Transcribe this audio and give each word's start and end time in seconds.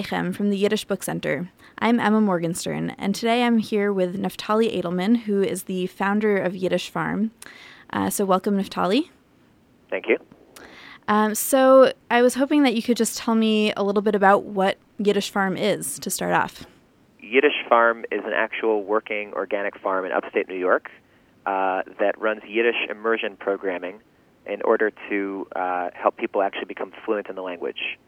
Aleichem 0.00 0.34
from 0.34 0.48
the 0.48 0.56
Yiddish 0.56 0.86
Book 0.86 1.02
Center. 1.02 1.50
I'm 1.78 2.00
Emma 2.00 2.22
Morgenstern, 2.22 2.90
and 2.90 3.14
today 3.14 3.42
I'm 3.42 3.58
here 3.58 3.92
with 3.92 4.16
Naftali 4.16 4.74
Ejdelman, 4.74 5.18
who 5.18 5.42
is 5.42 5.64
the 5.64 5.88
founder 5.88 6.38
of 6.38 6.56
Yiddish 6.56 6.88
Farm. 6.88 7.32
Uh, 7.90 8.08
so, 8.08 8.24
welcome, 8.24 8.56
Naftali. 8.56 9.10
Thank 9.90 10.06
you. 10.08 10.16
Um, 11.06 11.34
so, 11.34 11.92
I 12.10 12.22
was 12.22 12.34
hoping 12.34 12.62
that 12.62 12.74
you 12.74 12.82
could 12.82 12.96
just 12.96 13.18
tell 13.18 13.34
me 13.34 13.74
a 13.76 13.82
little 13.82 14.00
bit 14.00 14.14
about 14.14 14.44
what 14.44 14.78
Yiddish 14.98 15.30
Farm 15.30 15.56
is 15.56 15.98
to 15.98 16.08
start 16.08 16.32
off. 16.32 16.64
Yiddish 17.20 17.62
Farm 17.68 18.06
is 18.10 18.22
an 18.24 18.32
actual 18.34 18.82
working 18.82 19.34
organic 19.34 19.78
farm 19.80 20.06
in 20.06 20.12
upstate 20.12 20.48
New 20.48 20.56
York 20.56 20.90
uh, 21.44 21.82
that 21.98 22.18
runs 22.18 22.40
Yiddish 22.48 22.88
immersion 22.88 23.36
programming 23.36 24.00
in 24.46 24.62
order 24.62 24.90
to 25.10 25.46
uh, 25.54 25.90
help 25.92 26.16
people 26.16 26.40
actually 26.40 26.64
become 26.64 26.90
fluent 27.04 27.28
in 27.28 27.34
the 27.34 27.42
language. 27.42 27.98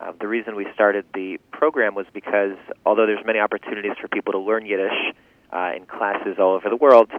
Uh, 0.00 0.12
the 0.18 0.26
reason 0.26 0.56
we 0.56 0.66
started 0.72 1.04
the 1.12 1.38
program 1.52 1.94
was 1.94 2.06
because 2.14 2.56
although 2.86 3.06
there's 3.06 3.24
many 3.26 3.38
opportunities 3.38 3.92
for 4.00 4.08
people 4.08 4.32
to 4.32 4.38
learn 4.38 4.64
Yiddish 4.64 5.14
uh, 5.52 5.72
in 5.76 5.84
classes 5.84 6.36
all 6.38 6.54
over 6.54 6.70
the 6.70 6.76
world, 6.76 7.10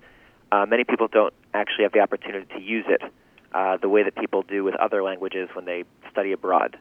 uh, 0.52 0.66
many 0.66 0.84
people 0.84 1.08
don't 1.08 1.34
actually 1.54 1.84
have 1.84 1.92
the 1.92 2.00
opportunity 2.00 2.48
to 2.56 2.60
use 2.60 2.86
it 2.88 3.02
uh, 3.54 3.78
the 3.78 3.90
way 3.90 4.04
that 4.04 4.16
people 4.16 4.42
do 4.42 4.64
with 4.64 4.76
other 4.76 5.04
languages 5.04 5.50
when 5.54 5.66
they 5.66 5.84
study 6.12 6.32
abroad. 6.32 6.78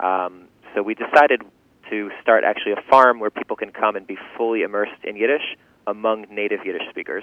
Um, 0.00 0.48
so 0.74 0.82
we 0.82 0.94
decided 0.94 1.42
to 1.90 2.10
start 2.20 2.42
actually 2.42 2.72
a 2.72 2.82
farm 2.90 3.20
where 3.20 3.30
people 3.30 3.54
can 3.54 3.70
come 3.70 3.94
and 3.94 4.06
be 4.06 4.18
fully 4.36 4.62
immersed 4.62 5.04
in 5.04 5.16
Yiddish 5.16 5.56
among 5.86 6.26
native 6.28 6.66
Yiddish 6.66 6.88
speakers 6.90 7.22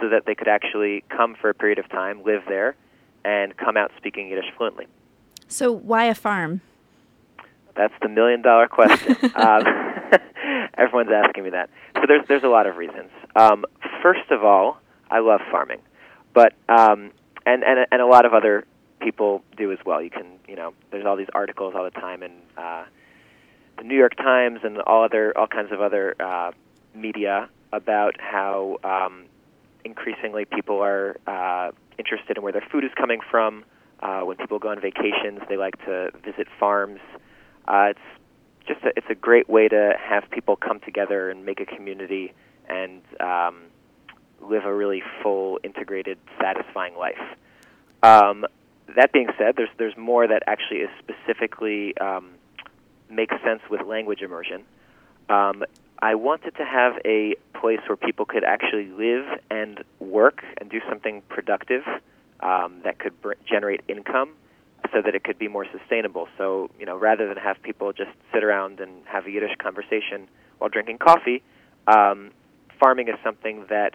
so 0.00 0.08
that 0.08 0.24
they 0.24 0.34
could 0.34 0.48
actually 0.48 1.04
come 1.10 1.36
for 1.38 1.50
a 1.50 1.54
period 1.54 1.78
of 1.78 1.88
time, 1.90 2.22
live 2.24 2.42
there, 2.48 2.74
and 3.24 3.54
come 3.58 3.76
out 3.76 3.90
speaking 3.98 4.28
Yiddish 4.28 4.50
fluently. 4.56 4.86
So, 5.48 5.70
why 5.70 6.04
a 6.04 6.14
farm? 6.14 6.62
That's 7.76 7.94
the 8.02 8.08
million 8.08 8.42
dollar 8.42 8.68
question. 8.68 9.16
um, 9.34 9.62
everyone's 10.78 11.10
asking 11.12 11.44
me 11.44 11.50
that. 11.50 11.70
So 11.96 12.02
there's 12.06 12.26
there's 12.28 12.44
a 12.44 12.48
lot 12.48 12.66
of 12.66 12.76
reasons. 12.76 13.10
Um, 13.36 13.64
first 14.02 14.30
of 14.30 14.44
all, 14.44 14.78
I 15.10 15.20
love 15.20 15.40
farming, 15.50 15.80
but 16.34 16.54
um, 16.68 17.12
and 17.46 17.64
and 17.64 17.86
and 17.90 18.02
a 18.02 18.06
lot 18.06 18.24
of 18.24 18.34
other 18.34 18.64
people 19.00 19.42
do 19.56 19.72
as 19.72 19.78
well. 19.84 20.02
You 20.02 20.10
can 20.10 20.26
you 20.46 20.56
know 20.56 20.74
there's 20.90 21.06
all 21.06 21.16
these 21.16 21.30
articles 21.34 21.74
all 21.76 21.84
the 21.84 21.90
time 21.90 22.22
in 22.22 22.32
uh, 22.56 22.84
the 23.78 23.84
New 23.84 23.96
York 23.96 24.16
Times 24.16 24.60
and 24.62 24.78
all 24.82 25.04
other 25.04 25.36
all 25.36 25.46
kinds 25.46 25.72
of 25.72 25.80
other 25.80 26.14
uh, 26.20 26.52
media 26.94 27.48
about 27.72 28.16
how 28.20 28.78
um, 28.84 29.26
increasingly 29.84 30.44
people 30.44 30.82
are 30.82 31.16
uh, 31.26 31.70
interested 31.98 32.36
in 32.36 32.42
where 32.42 32.52
their 32.52 32.66
food 32.70 32.84
is 32.84 32.90
coming 32.96 33.20
from. 33.30 33.64
Uh, 34.00 34.20
when 34.22 34.36
people 34.36 34.58
go 34.58 34.68
on 34.68 34.80
vacations, 34.80 35.40
they 35.48 35.56
like 35.56 35.76
to 35.84 36.10
visit 36.24 36.46
farms. 36.58 37.00
Uh, 37.70 37.90
it's 37.90 38.00
just 38.66 38.82
a, 38.84 38.88
it's 38.96 39.06
a 39.08 39.14
great 39.14 39.48
way 39.48 39.68
to 39.68 39.92
have 39.96 40.28
people 40.30 40.56
come 40.56 40.80
together 40.80 41.30
and 41.30 41.46
make 41.46 41.60
a 41.60 41.66
community 41.66 42.32
and 42.68 43.00
um, 43.20 43.62
live 44.42 44.64
a 44.64 44.74
really 44.74 45.02
full, 45.22 45.60
integrated, 45.62 46.18
satisfying 46.40 46.96
life. 46.96 47.20
Um, 48.02 48.44
that 48.96 49.12
being 49.12 49.28
said, 49.38 49.54
there's 49.56 49.68
there's 49.78 49.96
more 49.96 50.26
that 50.26 50.42
actually 50.48 50.78
is 50.78 50.90
specifically 50.98 51.96
um, 51.98 52.30
makes 53.08 53.36
sense 53.44 53.60
with 53.70 53.82
language 53.86 54.20
immersion. 54.20 54.64
Um, 55.28 55.62
I 56.02 56.16
wanted 56.16 56.56
to 56.56 56.64
have 56.64 56.94
a 57.04 57.36
place 57.60 57.80
where 57.86 57.96
people 57.96 58.24
could 58.24 58.42
actually 58.42 58.88
live 58.88 59.26
and 59.48 59.84
work 60.00 60.42
and 60.58 60.68
do 60.68 60.80
something 60.88 61.22
productive 61.28 61.82
um, 62.40 62.80
that 62.82 62.98
could 62.98 63.20
br- 63.22 63.34
generate 63.48 63.82
income 63.86 64.30
so 64.92 65.00
that 65.02 65.14
it 65.14 65.24
could 65.24 65.38
be 65.38 65.48
more 65.48 65.66
sustainable. 65.70 66.28
So, 66.36 66.70
you 66.78 66.86
know, 66.86 66.96
rather 66.96 67.28
than 67.28 67.36
have 67.36 67.62
people 67.62 67.92
just 67.92 68.10
sit 68.32 68.42
around 68.42 68.80
and 68.80 69.02
have 69.06 69.26
a 69.26 69.30
Yiddish 69.30 69.56
conversation 69.58 70.28
while 70.58 70.70
drinking 70.70 70.98
coffee, 70.98 71.42
um, 71.86 72.32
farming 72.78 73.08
is 73.08 73.14
something 73.22 73.66
that, 73.68 73.94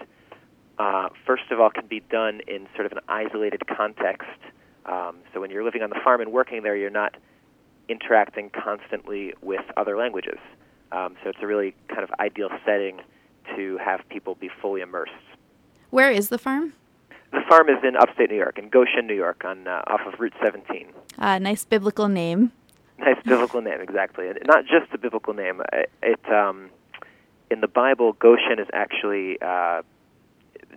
uh, 0.79 1.09
first 1.25 1.43
of 1.51 1.59
all, 1.59 1.69
can 1.69 1.87
be 1.87 1.99
done 1.99 2.41
in 2.47 2.67
sort 2.75 2.85
of 2.85 2.91
an 2.91 2.99
isolated 3.07 3.67
context. 3.67 4.39
Um, 4.85 5.17
so 5.33 5.41
when 5.41 5.49
you're 5.49 5.63
living 5.63 5.81
on 5.81 5.89
the 5.89 5.99
farm 6.03 6.21
and 6.21 6.31
working 6.31 6.63
there, 6.63 6.75
you're 6.75 6.89
not 6.89 7.15
interacting 7.89 8.49
constantly 8.49 9.33
with 9.41 9.61
other 9.77 9.97
languages. 9.97 10.39
Um, 10.91 11.15
so 11.23 11.29
it's 11.29 11.39
a 11.41 11.47
really 11.47 11.75
kind 11.87 12.03
of 12.03 12.11
ideal 12.19 12.49
setting 12.65 13.01
to 13.55 13.77
have 13.77 14.01
people 14.09 14.35
be 14.35 14.49
fully 14.61 14.81
immersed. 14.81 15.11
Where 15.89 16.11
is 16.11 16.29
the 16.29 16.37
farm? 16.37 16.73
The 17.35 17.41
farm 17.49 17.67
is 17.67 17.83
in 17.83 17.97
upstate 17.97 18.29
New 18.29 18.37
York, 18.37 18.57
in 18.57 18.69
Goshen, 18.69 19.07
New 19.07 19.13
York, 19.13 19.43
on 19.43 19.67
uh, 19.67 19.81
off 19.87 19.99
of 20.07 20.17
Route 20.21 20.33
17. 20.41 20.87
Uh, 21.17 21.37
nice 21.37 21.65
biblical 21.65 22.07
name. 22.07 22.53
Nice 22.97 23.21
biblical 23.25 23.61
name, 23.61 23.81
exactly. 23.81 24.29
And 24.29 24.39
not 24.45 24.63
just 24.63 24.93
a 24.93 24.97
biblical 24.97 25.33
name. 25.33 25.61
It, 25.73 25.91
it 26.01 26.33
um, 26.33 26.69
in 27.51 27.59
the 27.59 27.67
Bible, 27.67 28.13
Goshen 28.13 28.57
is 28.57 28.67
actually 28.71 29.37
uh, 29.41 29.81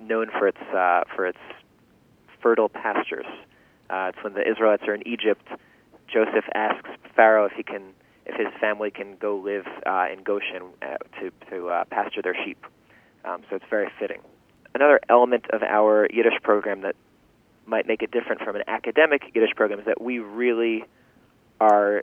known 0.01 0.31
for 0.37 0.49
its 0.49 0.61
uh, 0.75 1.05
for 1.15 1.27
its 1.27 1.39
fertile 2.43 2.69
pastures. 2.69 3.27
Uh, 3.89 4.11
it's 4.13 4.25
when 4.25 4.35
the 4.35 4.43
Israelites 4.51 4.83
are 4.89 4.95
in 4.95 5.07
Egypt. 5.07 5.47
Joseph 6.13 6.45
asks 6.57 6.91
Pharaoh 7.15 7.45
if 7.45 7.53
he 7.53 7.63
can, 7.63 7.83
if 8.27 8.35
his 8.35 8.53
family 8.61 8.91
can 8.91 9.17
go 9.21 9.37
live 9.37 9.67
uh, 9.87 10.07
in 10.13 10.25
Goshen 10.25 10.63
uh, 10.83 10.97
to 11.21 11.31
to 11.51 11.69
uh, 11.69 11.85
pasture 11.85 12.21
their 12.21 12.37
sheep. 12.45 12.67
Um, 13.25 13.43
so 13.49 13.55
it's 13.55 13.65
very 13.71 13.89
fitting 14.01 14.23
another 14.79 15.01
element 15.09 15.45
of 15.51 15.63
our 15.63 16.07
Yiddish 16.13 16.41
program 16.43 16.83
that 16.83 16.95
might 17.67 17.87
make 17.87 18.03
it 18.03 18.11
different 18.13 18.41
from 18.43 18.55
an 18.55 18.63
academic 18.69 19.23
Yiddish 19.35 19.51
program 19.57 19.81
is 19.81 19.87
that 19.87 20.01
we 20.01 20.21
really 20.21 20.85
are 21.61 22.03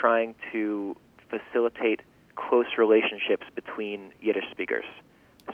trying 0.00 0.34
to 0.50 0.96
facilitate 1.28 2.00
close 2.36 2.66
relationships 2.78 3.44
between 3.54 4.12
Yiddish 4.20 4.50
speakers. 4.50 4.86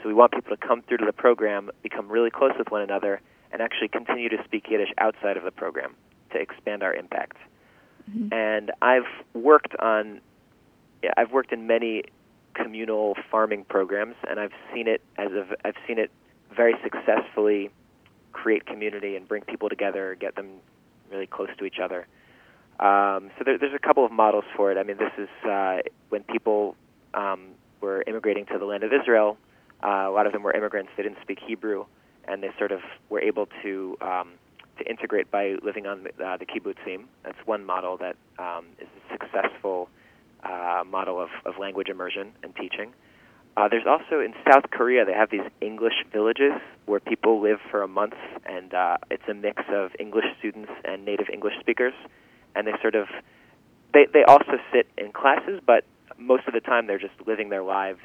So 0.01 0.07
we 0.07 0.13
want 0.13 0.31
people 0.31 0.55
to 0.55 0.67
come 0.67 0.81
through 0.83 0.97
to 0.97 1.05
the 1.05 1.11
program, 1.11 1.69
become 1.83 2.07
really 2.07 2.29
close 2.29 2.53
with 2.57 2.71
one 2.71 2.81
another, 2.81 3.19
and 3.51 3.61
actually 3.61 3.89
continue 3.89 4.29
to 4.29 4.41
speak 4.45 4.69
Yiddish 4.69 4.93
outside 4.97 5.35
of 5.35 5.43
the 5.43 5.51
program 5.51 5.95
to 6.31 6.39
expand 6.39 6.81
our 6.81 6.93
impact. 6.93 7.37
Mm-hmm. 8.09 8.33
And 8.33 8.71
I've 8.81 9.07
worked 9.33 9.75
on, 9.79 10.21
I've 11.17 11.31
worked 11.31 11.51
in 11.51 11.67
many 11.67 12.03
communal 12.53 13.15
farming 13.29 13.65
programs, 13.65 14.15
and 14.29 14.39
I've 14.39 14.53
seen 14.73 14.87
it 14.87 15.01
as 15.17 15.31
a, 15.31 15.45
I've 15.65 15.75
seen 15.85 15.99
it 15.99 16.09
very 16.57 16.75
successfully 16.83 17.69
create 18.33 18.65
community 18.65 19.15
and 19.15 19.27
bring 19.27 19.43
people 19.43 19.69
together, 19.69 20.17
get 20.19 20.35
them 20.35 20.47
really 21.11 21.27
close 21.27 21.49
to 21.59 21.65
each 21.65 21.79
other. 21.81 22.07
Um, 22.79 23.31
so 23.37 23.43
there, 23.45 23.57
there's 23.57 23.73
a 23.73 23.79
couple 23.79 24.05
of 24.05 24.11
models 24.11 24.43
for 24.55 24.71
it. 24.71 24.77
I 24.77 24.83
mean, 24.83 24.97
this 24.97 25.13
is 25.17 25.29
uh, 25.49 25.77
when 26.09 26.23
people 26.23 26.75
um, 27.13 27.49
were 27.81 28.03
immigrating 28.05 28.45
to 28.47 28.57
the 28.57 28.65
land 28.65 28.83
of 28.83 28.91
Israel. 28.93 29.37
Uh, 29.83 30.05
a 30.07 30.11
lot 30.11 30.25
of 30.27 30.33
them 30.33 30.43
were 30.43 30.53
immigrants. 30.53 30.91
They 30.97 31.03
didn't 31.03 31.19
speak 31.21 31.39
Hebrew, 31.45 31.85
and 32.27 32.43
they 32.43 32.49
sort 32.57 32.71
of 32.71 32.81
were 33.09 33.21
able 33.21 33.47
to 33.63 33.97
um, 34.01 34.33
to 34.77 34.87
integrate 34.87 35.31
by 35.31 35.55
living 35.63 35.87
on 35.87 36.03
the, 36.03 36.23
uh, 36.23 36.37
the 36.37 36.45
kibbutzim. 36.45 37.05
That's 37.23 37.37
one 37.45 37.65
model 37.65 37.97
that 37.97 38.15
um, 38.37 38.65
is 38.79 38.87
a 39.09 39.13
successful 39.13 39.89
uh, 40.43 40.83
model 40.85 41.19
of, 41.19 41.29
of 41.45 41.55
language 41.59 41.89
immersion 41.89 42.31
and 42.43 42.55
teaching. 42.55 42.93
Uh, 43.57 43.67
there's 43.67 43.87
also 43.87 44.19
in 44.19 44.35
South 44.47 44.69
Korea 44.69 45.03
they 45.03 45.13
have 45.13 45.31
these 45.31 45.41
English 45.61 46.05
villages 46.13 46.53
where 46.85 46.99
people 46.99 47.41
live 47.41 47.57
for 47.71 47.81
a 47.81 47.87
month, 47.87 48.13
and 48.45 48.71
uh, 48.71 48.97
it's 49.09 49.27
a 49.27 49.33
mix 49.33 49.63
of 49.73 49.91
English 49.99 50.25
students 50.37 50.71
and 50.85 51.03
native 51.03 51.27
English 51.33 51.55
speakers, 51.59 51.93
and 52.55 52.67
they 52.67 52.73
sort 52.83 52.93
of 52.93 53.07
they 53.95 54.05
they 54.13 54.23
also 54.23 54.59
sit 54.71 54.87
in 54.95 55.11
classes, 55.11 55.59
but 55.65 55.85
most 56.19 56.43
of 56.47 56.53
the 56.53 56.59
time 56.59 56.85
they're 56.85 56.99
just 56.99 57.15
living 57.25 57.49
their 57.49 57.63
lives, 57.63 57.99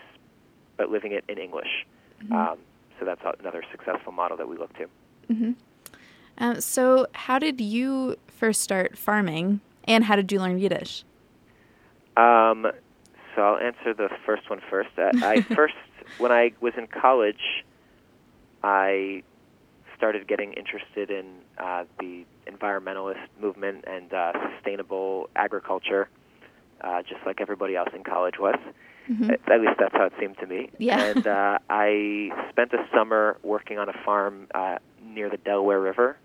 but 0.79 0.89
living 0.89 1.13
it 1.13 1.23
in 1.29 1.37
English. 1.37 1.87
Mm-hmm. 2.23 2.33
Um, 2.33 2.59
so 2.99 3.05
that's 3.05 3.21
another 3.39 3.63
successful 3.71 4.13
model 4.13 4.39
that 4.39 4.49
we 4.49 4.57
look 4.57 4.73
to. 4.79 4.87
Mm-hmm. 5.31 5.53
Um, 6.39 6.61
so, 6.63 7.07
how 7.13 7.39
did 7.39 7.61
you 7.61 8.17
first 8.27 8.63
start 8.63 8.97
farming, 8.97 9.61
and 9.85 10.05
how 10.05 10.17
did 10.17 10.33
you 10.33 10.41
learn 10.41 10.59
Yiddish? 10.59 11.05
Um, 12.17 12.73
so 13.35 13.43
I'll 13.43 13.59
answer 13.59 13.95
the 13.95 14.09
first 14.27 14.49
one 14.51 14.61
first. 14.71 14.91
Uh, 14.99 15.11
I 15.23 15.41
first, 15.55 15.75
when 16.19 16.33
I 16.33 16.53
was 16.61 16.75
in 16.77 16.87
college, 16.87 17.65
I 18.63 19.23
started 19.97 20.27
getting 20.27 20.53
interested 20.55 21.11
in 21.11 21.27
uh, 21.59 21.85
the 22.01 22.25
environmentalist 22.47 23.27
movement 23.41 23.85
and 23.87 24.13
uh, 24.13 24.33
sustainable 24.55 25.31
agriculture, 25.37 26.09
uh, 26.81 27.03
just 27.03 27.25
like 27.25 27.41
everybody 27.41 27.77
else 27.77 27.91
in 27.95 28.03
college 28.03 28.35
was. 28.39 28.57
Mm-hmm. 29.11 29.31
At, 29.31 29.53
at 29.53 29.61
least 29.61 29.75
that's 29.79 29.95
how 29.95 30.05
it 30.05 30.13
seemed 30.19 30.39
to 30.39 30.47
me. 30.47 30.71
Yeah. 30.79 31.03
And 31.05 31.27
uh, 31.27 31.59
I 31.71 32.31
spent 32.51 32.73
a 32.73 32.85
summer 32.95 33.37
working 33.43 33.79
on 33.79 33.89
a 33.89 33.95
farm 34.05 34.49
uh, 34.55 34.79
near 35.05 35.29
the 35.29 35.37
Delaware 35.37 35.81
River, 35.81 36.17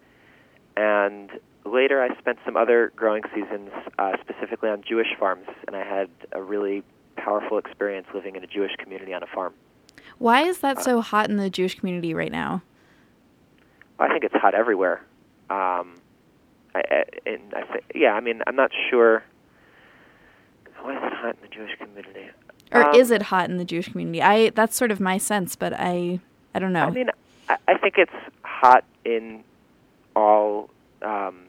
and 0.75 1.30
later 1.65 2.01
I 2.01 2.18
spent 2.19 2.39
some 2.45 2.57
other 2.57 2.92
growing 2.95 3.24
seasons 3.33 3.69
uh, 4.00 4.13
specifically 4.21 4.69
on 4.69 4.83
Jewish 4.88 5.13
farms, 5.19 5.48
and 5.68 5.75
I 5.75 5.83
had 5.83 6.09
a 6.31 6.42
really 6.42 6.83
powerful 7.17 7.57
experience 7.57 8.07
living 8.13 8.35
in 8.35 8.43
a 8.43 8.47
Jewish 8.47 8.75
community 8.77 9.13
on 9.13 9.23
a 9.23 9.27
farm. 9.27 9.53
Why 10.17 10.43
is 10.43 10.59
that 10.59 10.77
uh, 10.77 10.81
so 10.81 11.01
hot 11.01 11.29
in 11.29 11.37
the 11.37 11.49
Jewish 11.49 11.75
community 11.79 12.13
right 12.13 12.31
now? 12.31 12.63
I 13.99 14.07
think 14.07 14.23
it's 14.23 14.35
hot 14.35 14.53
everywhere. 14.53 15.01
Um, 15.49 15.95
I, 16.75 16.81
I, 16.91 17.03
and 17.25 17.53
I 17.53 17.61
say, 17.73 17.79
yeah, 17.95 18.13
I 18.13 18.19
mean, 18.19 18.41
I'm 18.47 18.55
not 18.55 18.71
sure. 18.89 19.23
Why 20.81 20.95
is 20.95 21.03
it 21.03 21.13
hot 21.13 21.35
in 21.35 21.41
the 21.41 21.47
Jewish 21.55 21.77
community? 21.77 22.29
Or 22.71 22.83
Um, 22.89 22.95
is 22.95 23.11
it 23.11 23.23
hot 23.23 23.49
in 23.49 23.57
the 23.57 23.65
Jewish 23.65 23.89
community? 23.89 24.21
I 24.21 24.49
that's 24.51 24.75
sort 24.75 24.91
of 24.91 24.99
my 24.99 25.17
sense, 25.17 25.55
but 25.55 25.73
I 25.73 26.19
I 26.53 26.59
don't 26.59 26.73
know. 26.73 26.83
I 26.85 26.89
mean, 26.91 27.09
I, 27.49 27.57
I 27.67 27.77
think 27.77 27.95
it's 27.97 28.11
hot 28.43 28.83
in 29.05 29.43
all 30.15 30.69
um, 31.01 31.45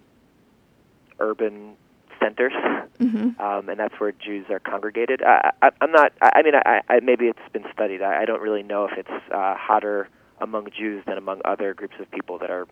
urban 1.19 1.76
centers, 2.20 2.53
Mhm. 2.99 3.38
um, 3.41 3.69
and 3.69 3.79
that's 3.79 3.99
where 4.00 4.12
Jews 4.12 4.47
are 4.50 4.59
congregated. 4.59 5.23
I, 5.23 5.53
I, 5.62 5.70
I'm 5.81 5.93
not. 5.93 6.12
I, 6.20 6.32
I 6.37 6.43
mean, 6.43 6.55
I, 6.55 6.81
I, 6.88 7.00
maybe 7.00 7.26
it's 7.26 7.38
been 7.53 7.65
studied. 7.73 8.03
I, 8.03 8.23
I 8.23 8.25
don't 8.25 8.41
really 8.43 8.62
know 8.62 8.85
if 8.87 8.97
it's 8.99 9.32
uh, 9.32 9.55
hotter 9.56 10.09
among 10.41 10.69
Jews 10.76 11.05
than 11.06 11.19
among 11.19 11.41
other 11.44 11.75
groups 11.75 11.94
of 12.00 12.11
people 12.11 12.38
that 12.38 12.50
are, 12.50 12.67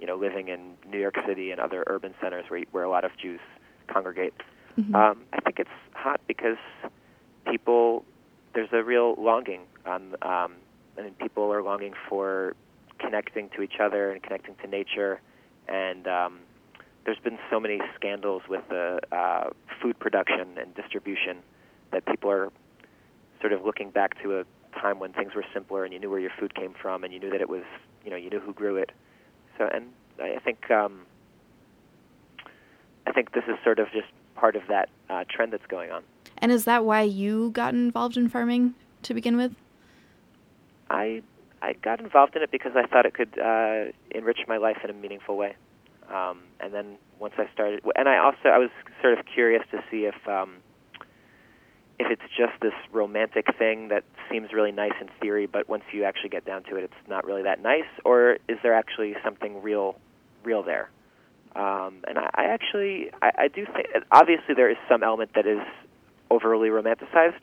you 0.00 0.06
know, 0.06 0.16
living 0.16 0.48
in 0.48 0.74
New 0.88 0.98
York 0.98 1.16
City 1.26 1.50
and 1.50 1.60
other 1.60 1.84
urban 1.86 2.14
centers 2.20 2.44
where 2.48 2.62
where 2.72 2.84
a 2.84 2.90
lot 2.90 3.04
of 3.04 3.12
Jews 3.16 3.40
congregate. 3.88 4.34
Mhm. 4.80 4.94
Um, 4.94 5.18
I 5.32 5.40
think 5.40 5.58
it's 5.58 5.70
hot 5.94 6.20
because 6.26 6.56
people 7.50 8.04
there's 8.54 8.72
a 8.72 8.82
real 8.82 9.14
longing 9.18 9.62
on 9.86 10.14
um, 10.22 10.54
I 10.98 11.02
mean 11.02 11.14
people 11.20 11.52
are 11.52 11.62
longing 11.62 11.94
for 12.08 12.54
connecting 12.98 13.48
to 13.50 13.62
each 13.62 13.80
other 13.80 14.10
and 14.12 14.22
connecting 14.22 14.54
to 14.62 14.66
nature 14.68 15.20
and 15.68 16.06
um, 16.06 16.38
there's 17.04 17.18
been 17.18 17.38
so 17.50 17.58
many 17.58 17.80
scandals 17.94 18.42
with 18.48 18.62
the 18.68 19.00
uh, 19.10 19.50
food 19.80 19.98
production 19.98 20.58
and 20.58 20.74
distribution 20.74 21.38
that 21.92 22.06
people 22.06 22.30
are 22.30 22.50
sort 23.40 23.52
of 23.52 23.64
looking 23.64 23.90
back 23.90 24.20
to 24.22 24.40
a 24.40 24.44
time 24.78 24.98
when 24.98 25.12
things 25.12 25.34
were 25.34 25.44
simpler 25.52 25.84
and 25.84 25.92
you 25.92 25.98
knew 25.98 26.10
where 26.10 26.20
your 26.20 26.30
food 26.38 26.54
came 26.54 26.74
from 26.80 27.04
and 27.04 27.12
you 27.12 27.20
knew 27.20 27.30
that 27.30 27.40
it 27.40 27.48
was 27.48 27.64
you 28.04 28.10
know 28.10 28.16
you 28.16 28.30
knew 28.30 28.40
who 28.40 28.54
grew 28.54 28.76
it 28.76 28.90
so 29.58 29.68
and 29.72 29.86
I 30.20 30.38
think 30.38 30.70
um, 30.70 31.02
I 33.06 33.12
think 33.12 33.32
this 33.32 33.44
is 33.48 33.56
sort 33.64 33.78
of 33.78 33.90
just 33.92 34.08
part 34.34 34.56
of 34.56 34.62
that 34.68 34.88
uh, 35.10 35.24
trend 35.28 35.52
that's 35.52 35.66
going 35.66 35.90
on. 35.90 36.02
And 36.38 36.50
is 36.50 36.64
that 36.64 36.84
why 36.84 37.02
you 37.02 37.50
got 37.50 37.74
involved 37.74 38.16
in 38.16 38.28
farming 38.28 38.74
to 39.02 39.14
begin 39.14 39.36
with? 39.36 39.54
I 40.90 41.22
I 41.60 41.74
got 41.74 42.00
involved 42.00 42.36
in 42.36 42.42
it 42.42 42.50
because 42.50 42.72
I 42.74 42.86
thought 42.86 43.06
it 43.06 43.14
could 43.14 43.38
uh, 43.38 43.92
enrich 44.10 44.40
my 44.48 44.56
life 44.56 44.78
in 44.82 44.90
a 44.90 44.92
meaningful 44.92 45.36
way. 45.36 45.56
Um, 46.10 46.40
and 46.60 46.72
then 46.72 46.96
once 47.18 47.34
I 47.38 47.48
started, 47.52 47.80
and 47.96 48.08
I 48.08 48.18
also 48.18 48.48
I 48.48 48.58
was 48.58 48.70
sort 49.00 49.18
of 49.18 49.24
curious 49.26 49.62
to 49.70 49.82
see 49.90 50.04
if 50.04 50.28
um, 50.28 50.56
if 51.98 52.10
it's 52.10 52.22
just 52.36 52.52
this 52.60 52.74
romantic 52.92 53.46
thing 53.58 53.88
that 53.88 54.04
seems 54.30 54.52
really 54.52 54.72
nice 54.72 54.92
in 55.00 55.08
theory, 55.20 55.46
but 55.46 55.68
once 55.68 55.84
you 55.92 56.04
actually 56.04 56.30
get 56.30 56.44
down 56.44 56.64
to 56.64 56.76
it, 56.76 56.84
it's 56.84 57.08
not 57.08 57.24
really 57.24 57.42
that 57.42 57.62
nice, 57.62 57.88
or 58.04 58.38
is 58.48 58.58
there 58.62 58.74
actually 58.74 59.14
something 59.24 59.62
real 59.62 59.96
real 60.44 60.62
there? 60.62 60.90
Um, 61.54 62.02
and 62.08 62.18
I, 62.18 62.30
I 62.34 62.44
actually 62.44 63.10
I, 63.20 63.30
I 63.38 63.48
do 63.48 63.66
think 63.66 63.88
obviously 64.10 64.54
there 64.54 64.70
is 64.70 64.78
some 64.88 65.02
element 65.02 65.30
that 65.34 65.46
is 65.46 65.60
overly 66.30 66.68
romanticized, 66.68 67.42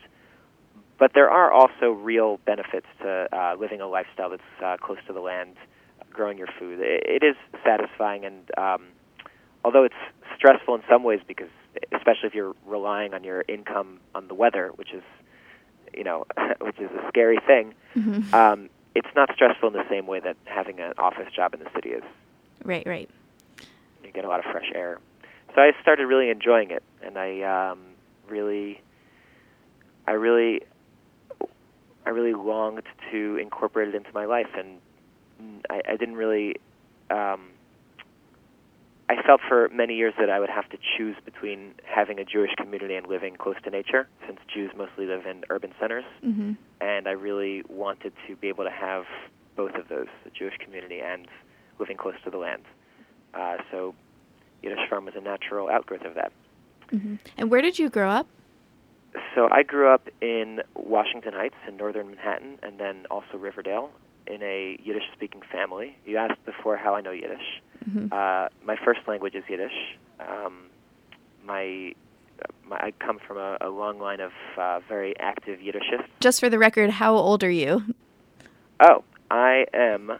but 0.98 1.12
there 1.14 1.30
are 1.30 1.50
also 1.52 1.92
real 1.92 2.38
benefits 2.44 2.86
to 3.02 3.28
uh, 3.32 3.56
living 3.58 3.80
a 3.80 3.86
lifestyle 3.86 4.30
that's 4.30 4.42
uh, 4.64 4.76
close 4.76 4.98
to 5.06 5.12
the 5.12 5.20
land, 5.20 5.56
growing 6.12 6.38
your 6.38 6.48
food. 6.58 6.80
It, 6.80 7.22
it 7.22 7.26
is 7.26 7.36
satisfying, 7.64 8.24
and 8.24 8.50
um, 8.58 8.82
although 9.64 9.84
it's 9.84 9.94
stressful 10.36 10.74
in 10.74 10.82
some 10.88 11.02
ways, 11.02 11.20
because 11.26 11.48
especially 11.92 12.28
if 12.28 12.34
you're 12.34 12.54
relying 12.66 13.14
on 13.14 13.24
your 13.24 13.44
income 13.48 14.00
on 14.14 14.28
the 14.28 14.34
weather, 14.34 14.70
which 14.76 14.92
is, 14.92 15.02
you 15.94 16.04
know, 16.04 16.24
which 16.60 16.78
is 16.78 16.90
a 16.90 17.08
scary 17.08 17.38
thing. 17.46 17.74
Mhm. 17.96 18.34
Um, 18.34 18.68
it's 18.94 19.08
not 19.14 19.30
stressful 19.34 19.68
in 19.68 19.74
the 19.74 19.88
same 19.88 20.06
way 20.06 20.18
that 20.20 20.36
having 20.46 20.80
an 20.80 20.92
office 20.98 21.32
job 21.34 21.54
in 21.54 21.60
the 21.60 21.70
city 21.74 21.90
is. 21.90 22.02
Right, 22.64 22.84
right. 22.86 23.08
You 24.02 24.10
get 24.10 24.24
a 24.24 24.28
lot 24.28 24.44
of 24.44 24.50
fresh 24.50 24.70
air. 24.74 24.98
So 25.54 25.60
I 25.60 25.70
started 25.80 26.06
really 26.06 26.30
enjoying 26.30 26.70
it, 26.70 26.82
and 27.02 27.16
I 27.16 27.42
um, 27.42 27.78
really, 28.28 28.80
I 30.06 30.12
really, 30.12 30.62
I 32.06 32.10
really 32.10 32.34
longed 32.34 32.82
to 33.12 33.36
incorporate 33.36 33.88
it 33.88 33.94
into 33.94 34.10
my 34.12 34.24
life, 34.24 34.48
and 34.56 34.78
I, 35.68 35.82
I 35.88 35.96
didn't 35.96 36.16
really. 36.16 36.56
Um, 37.10 37.50
I 39.08 39.20
felt 39.26 39.40
for 39.48 39.68
many 39.70 39.96
years 39.96 40.14
that 40.20 40.30
I 40.30 40.38
would 40.38 40.50
have 40.50 40.68
to 40.68 40.78
choose 40.96 41.16
between 41.24 41.74
having 41.84 42.20
a 42.20 42.24
Jewish 42.24 42.52
community 42.56 42.94
and 42.94 43.08
living 43.08 43.34
close 43.34 43.56
to 43.64 43.70
nature, 43.70 44.08
since 44.24 44.38
Jews 44.54 44.70
mostly 44.76 45.04
live 45.04 45.26
in 45.26 45.42
urban 45.50 45.72
centers, 45.80 46.04
hmm 46.22 46.52
and 46.80 47.06
I 47.06 47.10
really 47.10 47.62
wanted 47.68 48.12
to 48.26 48.36
be 48.36 48.48
able 48.48 48.64
to 48.64 48.70
have 48.70 49.04
both 49.54 49.74
of 49.74 49.88
those, 49.88 50.06
the 50.24 50.30
Jewish 50.30 50.56
community 50.64 51.00
and 51.00 51.26
living 51.78 51.96
close 51.98 52.14
to 52.24 52.30
the 52.30 52.38
land. 52.38 52.62
Uh, 53.34 53.56
so 53.70 53.94
Yiddish 54.62 54.88
Farm 54.88 55.04
was 55.04 55.14
a 55.14 55.20
natural 55.20 55.68
outgrowth 55.68 56.04
of 56.04 56.14
that. 56.14 56.32
hmm 56.90 57.16
And 57.36 57.50
where 57.50 57.60
did 57.60 57.78
you 57.78 57.90
grow 57.90 58.08
up? 58.08 58.26
So 59.34 59.48
I 59.50 59.62
grew 59.62 59.92
up 59.92 60.08
in 60.20 60.60
Washington 60.74 61.32
Heights 61.32 61.56
in 61.66 61.76
northern 61.76 62.08
Manhattan, 62.08 62.58
and 62.62 62.78
then 62.78 63.06
also 63.10 63.36
Riverdale 63.36 63.90
in 64.26 64.42
a 64.42 64.78
Yiddish-speaking 64.82 65.42
family. 65.52 65.96
You 66.04 66.16
asked 66.16 66.44
before 66.44 66.76
how 66.76 66.94
I 66.94 67.00
know 67.00 67.10
Yiddish. 67.10 67.62
hmm 67.84 68.06
Uh, 68.12 68.48
my 68.64 68.76
first 68.84 69.00
language 69.06 69.34
is 69.34 69.44
Yiddish. 69.48 69.96
Um, 70.20 70.66
my, 71.44 71.92
my 72.68 72.76
I 72.76 72.92
come 72.98 73.18
from 73.26 73.38
a, 73.38 73.56
a 73.60 73.68
long 73.68 73.98
line 73.98 74.20
of 74.20 74.32
uh, 74.58 74.80
very 74.88 75.18
active 75.18 75.60
Yiddishists. 75.60 76.08
Just 76.20 76.40
for 76.40 76.48
the 76.48 76.58
record, 76.58 76.90
how 76.90 77.14
old 77.14 77.42
are 77.42 77.50
you? 77.50 77.82
Oh, 78.80 79.04
I 79.30 79.66
am 79.74 80.12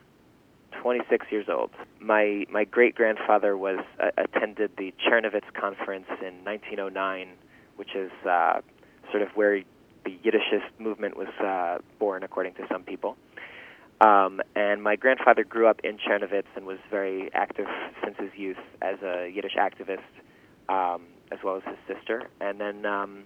26 0.83 1.27
years 1.31 1.47
old. 1.49 1.71
My 2.01 2.45
my 2.51 2.65
great 2.65 2.95
grandfather 2.95 3.57
was 3.57 3.79
uh, 4.03 4.11
attended 4.17 4.71
the 4.77 4.93
Chernovitz 5.05 5.53
conference 5.55 6.07
in 6.21 6.45
1909, 6.45 7.29
which 7.77 7.95
is 7.95 8.11
uh, 8.29 8.61
sort 9.11 9.23
of 9.23 9.29
where 9.35 9.63
the 10.05 10.11
Yiddishist 10.25 10.71
movement 10.79 11.17
was 11.17 11.29
uh, 11.41 11.79
born, 11.99 12.23
according 12.23 12.55
to 12.55 12.67
some 12.71 12.83
people. 12.83 13.17
Um, 14.01 14.41
and 14.57 14.83
my 14.83 14.97
grandfather 14.97 15.45
grew 15.45 15.67
up 15.67 15.81
in 15.85 15.99
Chernovitz 15.99 16.47
and 16.57 16.65
was 16.65 16.79
very 16.91 17.31
active 17.35 17.67
since 18.03 18.17
his 18.19 18.31
youth 18.35 18.57
as 18.81 18.97
a 19.03 19.29
Yiddish 19.29 19.57
activist, 19.57 19.99
um, 20.69 21.03
as 21.31 21.39
well 21.45 21.57
as 21.57 21.63
his 21.65 21.97
sister. 21.97 22.29
And 22.41 22.59
then 22.61 22.87
um, 22.87 23.25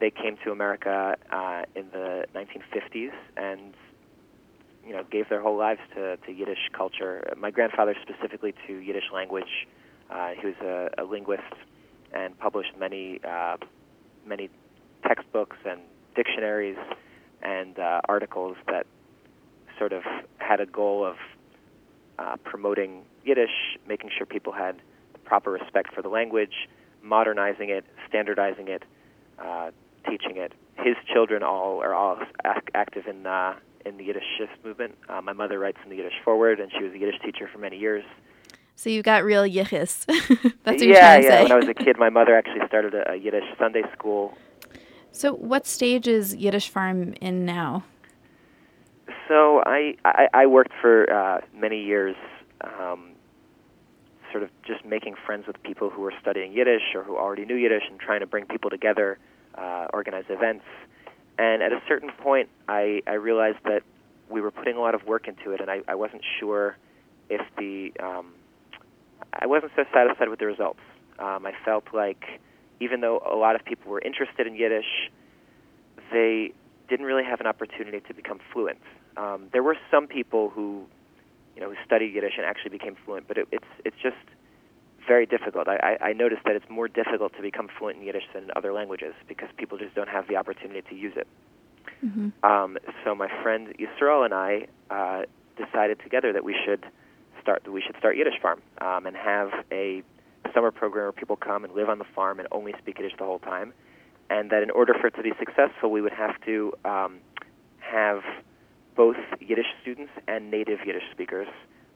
they 0.00 0.10
came 0.10 0.36
to 0.44 0.50
America 0.50 1.16
uh, 1.30 1.62
in 1.76 1.86
the 1.92 2.26
1950s 2.34 3.12
and 3.36 3.74
you 4.84 4.92
know 4.92 5.04
gave 5.10 5.28
their 5.28 5.40
whole 5.40 5.56
lives 5.56 5.80
to, 5.94 6.16
to 6.16 6.32
Yiddish 6.32 6.70
culture. 6.72 7.32
My 7.36 7.52
grandfather 7.52 7.94
specifically 8.02 8.54
to 8.66 8.72
Yiddish 8.74 9.10
language. 9.14 9.68
Uh, 10.10 10.30
he 10.38 10.46
was 10.48 10.56
a, 10.60 10.90
a 10.98 11.04
linguist 11.04 11.42
and 12.12 12.36
published 12.38 12.76
many 12.76 13.20
uh, 13.24 13.56
many 14.26 14.50
textbooks 15.06 15.56
and 15.64 15.80
dictionaries 16.16 16.76
and 17.42 17.78
uh, 17.78 18.00
articles 18.08 18.56
that 18.66 18.86
sort 19.82 19.92
of 19.92 20.04
had 20.38 20.60
a 20.60 20.66
goal 20.66 21.04
of 21.04 21.16
uh, 22.20 22.36
promoting 22.44 23.02
Yiddish, 23.24 23.76
making 23.88 24.10
sure 24.16 24.24
people 24.24 24.52
had 24.52 24.76
proper 25.24 25.50
respect 25.50 25.92
for 25.92 26.02
the 26.02 26.08
language, 26.08 26.68
modernizing 27.02 27.68
it, 27.68 27.84
standardizing 28.08 28.68
it, 28.68 28.84
uh, 29.40 29.72
teaching 30.08 30.36
it. 30.36 30.52
His 30.76 30.94
children 31.12 31.42
all 31.42 31.82
are 31.82 31.94
all 31.94 32.16
ac- 32.44 32.68
active 32.74 33.08
in 33.08 33.26
uh, 33.26 33.54
in 33.84 33.96
the 33.96 34.04
Yiddishist 34.04 34.64
movement. 34.64 34.96
Uh, 35.08 35.20
my 35.20 35.32
mother 35.32 35.58
writes 35.58 35.78
in 35.82 35.90
the 35.90 35.96
Yiddish 35.96 36.20
Forward, 36.24 36.60
and 36.60 36.70
she 36.70 36.84
was 36.84 36.92
a 36.92 36.98
Yiddish 36.98 37.20
teacher 37.24 37.50
for 37.52 37.58
many 37.58 37.76
years. 37.76 38.04
So 38.76 38.88
you 38.88 39.02
got 39.02 39.24
real 39.24 39.42
yichus. 39.42 40.06
That's 40.06 40.20
what 40.30 40.80
you're 40.80 40.96
trying 40.96 41.22
to 41.22 41.26
yeah. 41.26 41.38
say. 41.38 41.42
When 41.42 41.52
I 41.52 41.56
was 41.56 41.68
a 41.68 41.74
kid, 41.84 41.98
my 41.98 42.08
mother 42.08 42.36
actually 42.36 42.64
started 42.68 42.94
a, 42.94 43.12
a 43.12 43.16
Yiddish 43.16 43.44
Sunday 43.58 43.82
school. 43.92 44.38
so 45.10 45.34
what 45.34 45.66
stage 45.66 46.06
is 46.06 46.36
Yiddish 46.36 46.68
Farm 46.68 47.14
in 47.20 47.44
now? 47.44 47.82
So 49.32 49.62
I 49.64 49.94
I, 50.04 50.28
I 50.34 50.46
worked 50.46 50.72
for 50.78 51.10
uh, 51.10 51.40
many 51.54 51.82
years, 51.82 52.16
um, 52.60 53.12
sort 54.30 54.42
of 54.42 54.50
just 54.62 54.84
making 54.84 55.14
friends 55.24 55.46
with 55.46 55.56
people 55.62 55.88
who 55.88 56.02
were 56.02 56.12
studying 56.20 56.52
Yiddish 56.52 56.94
or 56.94 57.02
who 57.02 57.16
already 57.16 57.46
knew 57.46 57.54
Yiddish, 57.54 57.84
and 57.90 57.98
trying 57.98 58.20
to 58.20 58.26
bring 58.26 58.44
people 58.44 58.68
together, 58.68 59.18
uh, 59.56 59.86
organize 59.94 60.24
events. 60.28 60.66
And 61.38 61.62
at 61.62 61.72
a 61.72 61.80
certain 61.88 62.10
point, 62.22 62.50
I 62.68 63.00
I 63.06 63.14
realized 63.14 63.56
that 63.64 63.84
we 64.28 64.42
were 64.42 64.50
putting 64.50 64.76
a 64.76 64.80
lot 64.80 64.94
of 64.94 65.06
work 65.06 65.26
into 65.26 65.52
it, 65.52 65.62
and 65.62 65.70
I, 65.70 65.80
I 65.88 65.94
wasn't 65.94 66.24
sure 66.38 66.76
if 67.30 67.40
the 67.56 67.90
um, 68.04 68.34
I 69.32 69.46
wasn't 69.46 69.72
so 69.74 69.84
satisfied 69.94 70.28
with 70.28 70.40
the 70.40 70.46
results. 70.46 70.80
Um, 71.18 71.46
I 71.46 71.52
felt 71.64 71.84
like 71.94 72.22
even 72.80 73.00
though 73.00 73.22
a 73.24 73.36
lot 73.36 73.56
of 73.56 73.64
people 73.64 73.92
were 73.92 74.02
interested 74.02 74.46
in 74.46 74.56
Yiddish, 74.56 75.10
they 76.12 76.52
didn't 76.90 77.06
really 77.06 77.24
have 77.24 77.40
an 77.40 77.46
opportunity 77.46 78.00
to 78.00 78.12
become 78.12 78.38
fluent. 78.52 78.76
Um, 79.16 79.48
there 79.52 79.62
were 79.62 79.76
some 79.90 80.06
people 80.06 80.50
who, 80.50 80.86
you 81.54 81.60
know, 81.62 81.70
who 81.70 81.76
studied 81.84 82.14
Yiddish 82.14 82.34
and 82.36 82.46
actually 82.46 82.70
became 82.70 82.96
fluent, 83.04 83.28
but 83.28 83.38
it, 83.38 83.48
it's 83.52 83.66
it's 83.84 83.96
just 84.02 84.16
very 85.06 85.26
difficult. 85.26 85.68
I, 85.68 85.96
I, 86.00 86.08
I 86.08 86.12
noticed 86.12 86.42
that 86.44 86.54
it's 86.54 86.68
more 86.70 86.88
difficult 86.88 87.34
to 87.36 87.42
become 87.42 87.68
fluent 87.78 87.98
in 87.98 88.04
Yiddish 88.04 88.24
than 88.32 88.44
in 88.44 88.50
other 88.56 88.72
languages 88.72 89.14
because 89.26 89.48
people 89.56 89.76
just 89.78 89.94
don't 89.94 90.08
have 90.08 90.28
the 90.28 90.36
opportunity 90.36 90.82
to 90.88 90.94
use 90.94 91.14
it. 91.16 91.26
hmm 92.00 92.28
Um, 92.42 92.78
so 93.04 93.14
my 93.14 93.28
friend 93.42 93.74
Yisrael 93.78 94.24
and 94.24 94.34
I 94.34 94.66
uh, 94.90 95.22
decided 95.56 96.00
together 96.00 96.32
that 96.32 96.44
we 96.44 96.56
should 96.64 96.86
start 97.40 97.64
that 97.64 97.72
we 97.72 97.82
should 97.82 97.96
start 97.98 98.16
Yiddish 98.16 98.40
Farm 98.40 98.62
um, 98.80 99.06
and 99.06 99.16
have 99.16 99.50
a 99.72 100.02
summer 100.54 100.70
program 100.70 101.04
where 101.06 101.12
people 101.12 101.36
come 101.36 101.64
and 101.64 101.74
live 101.74 101.88
on 101.88 101.98
the 101.98 102.04
farm 102.14 102.38
and 102.38 102.48
only 102.52 102.74
speak 102.78 102.98
Yiddish 102.98 103.16
the 103.18 103.24
whole 103.24 103.38
time, 103.38 103.72
and 104.30 104.50
that 104.50 104.62
in 104.62 104.70
order 104.70 104.94
for 104.94 105.08
it 105.08 105.14
to 105.14 105.22
be 105.22 105.32
successful, 105.38 105.90
we 105.90 106.00
would 106.00 106.12
have 106.12 106.40
to 106.46 106.72
um, 106.84 107.18
have 107.78 108.22
both 108.96 109.16
Yiddish 109.40 109.66
students 109.80 110.12
and 110.28 110.50
native 110.50 110.80
Yiddish 110.84 111.04
speakers 111.12 111.48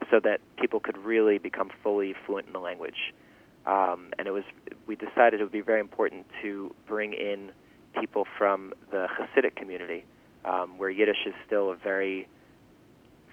so 0.09 0.19
that 0.23 0.39
people 0.59 0.79
could 0.79 0.97
really 0.97 1.37
become 1.37 1.69
fully 1.83 2.15
fluent 2.25 2.47
in 2.47 2.53
the 2.53 2.59
language. 2.59 3.13
Um, 3.65 4.11
and 4.17 4.27
it 4.27 4.31
was 4.31 4.43
we 4.85 4.95
decided 4.95 5.41
it 5.41 5.43
would 5.43 5.51
be 5.51 5.61
very 5.61 5.81
important 5.81 6.25
to 6.41 6.73
bring 6.87 7.13
in 7.13 7.51
people 7.99 8.25
from 8.37 8.73
the 8.91 9.07
Hasidic 9.07 9.55
community, 9.55 10.05
um, 10.45 10.77
where 10.77 10.89
Yiddish 10.89 11.25
is 11.25 11.33
still 11.45 11.71
a 11.71 11.75
very, 11.75 12.27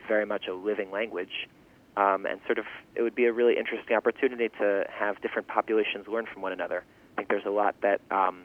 very 0.08 0.26
much 0.26 0.46
a 0.48 0.54
living 0.54 0.90
language, 0.90 1.48
um, 1.96 2.26
and 2.26 2.40
sort 2.46 2.58
of 2.58 2.64
it 2.96 3.02
would 3.02 3.14
be 3.14 3.26
a 3.26 3.32
really 3.32 3.56
interesting 3.56 3.96
opportunity 3.96 4.48
to 4.58 4.84
have 4.90 5.20
different 5.22 5.46
populations 5.46 6.08
learn 6.08 6.26
from 6.32 6.42
one 6.42 6.52
another. 6.52 6.82
I 7.12 7.16
think 7.16 7.28
there's 7.28 7.46
a 7.46 7.50
lot 7.50 7.76
that 7.82 8.00
um, 8.10 8.42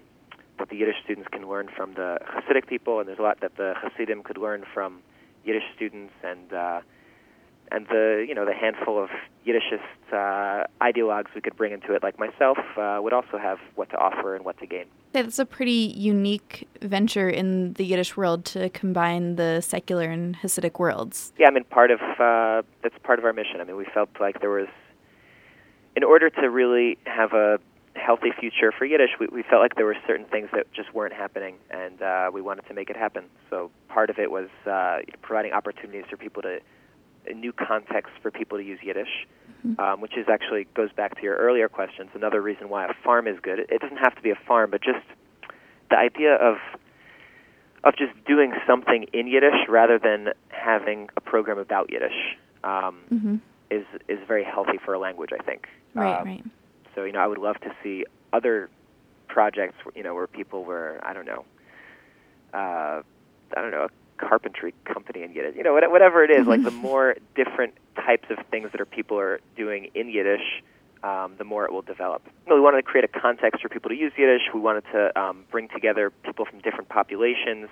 that 0.59 0.69
the 0.69 0.75
Yiddish 0.75 0.97
students 1.03 1.27
can 1.31 1.49
learn 1.49 1.69
from 1.75 1.95
the 1.95 2.19
Hasidic 2.23 2.67
people, 2.67 2.99
and 2.99 3.07
there's 3.07 3.19
a 3.19 3.23
lot 3.23 3.39
that 3.41 3.55
the 3.57 3.73
Hasidim 3.81 4.21
could 4.21 4.37
learn 4.37 4.63
from 4.73 5.01
Yiddish 5.49 5.69
students, 5.75 6.13
and 6.23 6.53
uh, 6.53 6.81
and 7.71 7.87
the 7.87 8.25
you 8.27 8.35
know 8.35 8.45
the 8.45 8.53
handful 8.53 8.95
of 9.03 9.09
Yiddishist 9.47 9.99
uh, 10.11 10.67
ideologues 10.89 11.33
we 11.33 11.41
could 11.41 11.57
bring 11.61 11.71
into 11.73 11.93
it, 11.95 12.03
like 12.03 12.17
myself, 12.19 12.59
uh, 12.77 12.99
would 13.01 13.13
also 13.13 13.37
have 13.47 13.59
what 13.75 13.89
to 13.89 13.97
offer 13.97 14.35
and 14.35 14.45
what 14.45 14.57
to 14.59 14.67
gain. 14.67 14.85
It's 15.13 15.39
a 15.39 15.45
pretty 15.45 15.81
unique 16.13 16.67
venture 16.81 17.29
in 17.29 17.73
the 17.73 17.85
Yiddish 17.91 18.15
world 18.15 18.45
to 18.53 18.69
combine 18.69 19.37
the 19.37 19.61
secular 19.61 20.07
and 20.17 20.37
Hasidic 20.37 20.77
worlds. 20.79 21.33
Yeah, 21.39 21.47
I 21.47 21.51
mean, 21.51 21.63
part 21.63 21.89
of 21.89 21.99
uh, 22.19 22.61
that's 22.83 22.99
part 23.03 23.17
of 23.17 23.25
our 23.25 23.33
mission. 23.33 23.59
I 23.59 23.63
mean, 23.63 23.75
we 23.75 23.87
felt 23.93 24.09
like 24.19 24.39
there 24.41 24.51
was, 24.51 24.69
in 25.95 26.03
order 26.03 26.29
to 26.29 26.49
really 26.49 26.99
have 27.05 27.33
a 27.33 27.59
healthy 27.95 28.31
future 28.39 28.71
for 28.71 28.85
Yiddish, 28.85 29.11
we, 29.19 29.27
we 29.31 29.43
felt 29.43 29.61
like 29.61 29.75
there 29.75 29.85
were 29.85 29.97
certain 30.07 30.25
things 30.25 30.49
that 30.53 30.71
just 30.73 30.93
weren't 30.93 31.13
happening, 31.13 31.55
and 31.69 32.01
uh, 32.01 32.29
we 32.33 32.41
wanted 32.41 32.67
to 32.67 32.73
make 32.73 32.89
it 32.89 32.95
happen. 32.95 33.25
So 33.49 33.71
part 33.87 34.09
of 34.09 34.19
it 34.19 34.31
was 34.31 34.49
uh, 34.65 34.99
providing 35.21 35.53
opportunities 35.53 36.05
for 36.09 36.17
people 36.17 36.41
to 36.43 36.59
a 37.27 37.33
new 37.33 37.51
context 37.51 38.11
for 38.21 38.31
people 38.31 38.57
to 38.57 38.63
use 38.63 38.79
Yiddish, 38.81 39.27
mm-hmm. 39.65 39.79
um, 39.79 40.01
which 40.01 40.17
is 40.17 40.27
actually 40.29 40.67
goes 40.73 40.91
back 40.91 41.15
to 41.17 41.21
your 41.21 41.35
earlier 41.35 41.69
questions. 41.69 42.09
Another 42.13 42.41
reason 42.41 42.69
why 42.69 42.85
a 42.85 42.93
farm 43.03 43.27
is 43.27 43.37
good. 43.41 43.59
It, 43.59 43.81
doesn't 43.81 43.97
have 43.97 44.15
to 44.15 44.21
be 44.21 44.31
a 44.31 44.39
farm, 44.47 44.71
but 44.71 44.81
just 44.81 45.05
the 45.89 45.97
idea 45.97 46.35
of 46.35 46.57
of 47.83 47.95
just 47.95 48.11
doing 48.25 48.53
something 48.67 49.05
in 49.13 49.27
Yiddish 49.27 49.67
rather 49.69 49.97
than 49.97 50.29
having 50.49 51.09
a 51.15 51.21
program 51.21 51.57
about 51.57 51.89
Yiddish 51.91 52.37
um, 52.63 52.99
mm-hmm. 53.11 53.35
is 53.69 53.85
is 54.07 54.19
very 54.27 54.43
healthy 54.43 54.79
for 54.83 54.93
a 54.93 54.99
language. 54.99 55.31
I 55.37 55.43
think. 55.43 55.67
Right. 55.93 56.19
Um, 56.19 56.27
right. 56.27 56.43
So 56.95 57.03
you 57.03 57.13
know, 57.13 57.19
I 57.19 57.27
would 57.27 57.37
love 57.37 57.59
to 57.61 57.71
see 57.83 58.05
other 58.33 58.69
projects. 59.27 59.75
You 59.95 60.03
know, 60.03 60.15
where 60.15 60.27
people 60.27 60.63
were 60.63 60.99
I 61.03 61.13
don't 61.13 61.25
know. 61.25 61.45
Uh, 62.53 63.01
I 63.55 63.61
don't 63.61 63.71
know 63.71 63.85
a 63.85 63.89
carpentry 64.25 64.73
company 64.85 65.23
in 65.23 65.33
Yiddish. 65.33 65.55
You 65.55 65.63
know, 65.63 65.73
whatever 65.73 66.23
it 66.23 66.31
is, 66.31 66.45
like 66.45 66.63
the 66.63 66.71
more 66.89 67.15
different 67.35 67.73
types 67.95 68.27
of 68.29 68.45
things 68.47 68.71
that 68.71 68.81
are 68.81 68.85
people 68.85 69.19
are 69.19 69.39
doing 69.55 69.89
in 69.95 70.09
Yiddish, 70.09 70.63
um, 71.03 71.33
the 71.37 71.43
more 71.43 71.65
it 71.65 71.71
will 71.71 71.81
develop. 71.81 72.21
You 72.25 72.49
know, 72.49 72.55
we 72.55 72.61
wanted 72.61 72.77
to 72.77 72.83
create 72.83 73.05
a 73.05 73.19
context 73.19 73.61
for 73.61 73.69
people 73.69 73.89
to 73.89 73.95
use 73.95 74.11
Yiddish. 74.17 74.43
We 74.53 74.59
wanted 74.59 74.83
to 74.91 75.19
um, 75.19 75.45
bring 75.51 75.69
together 75.69 76.11
people 76.23 76.45
from 76.45 76.59
different 76.59 76.89
populations 76.89 77.69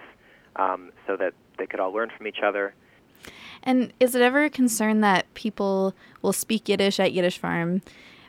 um, 0.56 0.92
so 1.06 1.16
that 1.18 1.34
they 1.58 1.66
could 1.66 1.80
all 1.80 1.92
learn 1.92 2.12
from 2.16 2.28
each 2.28 2.42
other. 2.44 2.74
And 3.64 3.92
is 4.00 4.16
it 4.16 4.22
ever 4.22 4.44
a 4.44 4.50
concern 4.50 5.02
that 5.02 5.32
people 5.34 5.94
will 6.22 6.34
speak 6.34 6.70
Yiddish 6.70 7.00
at 7.00 7.12
Yiddish 7.12 7.38
Farm, 7.38 7.82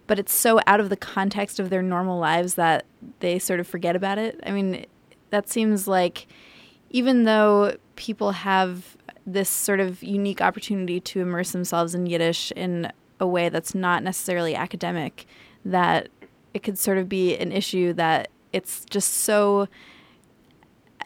but 0.09 0.19
it's 0.19 0.35
so 0.35 0.59
out 0.67 0.81
of 0.81 0.89
the 0.89 0.97
context 0.97 1.61
of 1.61 1.71
their 1.71 1.83
normal 1.83 2.19
lives 2.19 2.55
that 2.55 2.85
they 3.21 3.39
sort 3.39 3.61
of 3.61 3.69
forget 3.69 3.95
about 3.95 4.19
it? 4.19 4.41
I 4.45 4.51
mean, 4.51 4.87
that 5.31 5.49
seems 5.49 5.87
like 5.87 6.27
even 6.91 7.25
though 7.25 7.77
people 7.95 8.33
have 8.33 8.97
this 9.27 9.51
sort 9.51 9.79
of 9.79 10.03
unique 10.03 10.41
opportunity 10.41 10.99
to 10.99 11.21
immerse 11.21 11.53
themselves 11.53 11.95
in 11.95 12.07
Yiddish 12.07 12.51
in 12.53 12.91
a 13.21 13.27
way 13.27 13.51
that's 13.51 13.75
not 13.75 14.03
necessarily 14.03 14.55
academic, 14.55 15.27
that 15.65 16.09
it 16.55 16.63
could 16.63 16.79
sort 16.79 16.97
of 16.99 17.09
be 17.09 17.37
an 17.37 17.53
issue 17.53 17.93
that 17.93 18.29
it's 18.53 18.87
just 18.87 19.13
so 19.13 19.69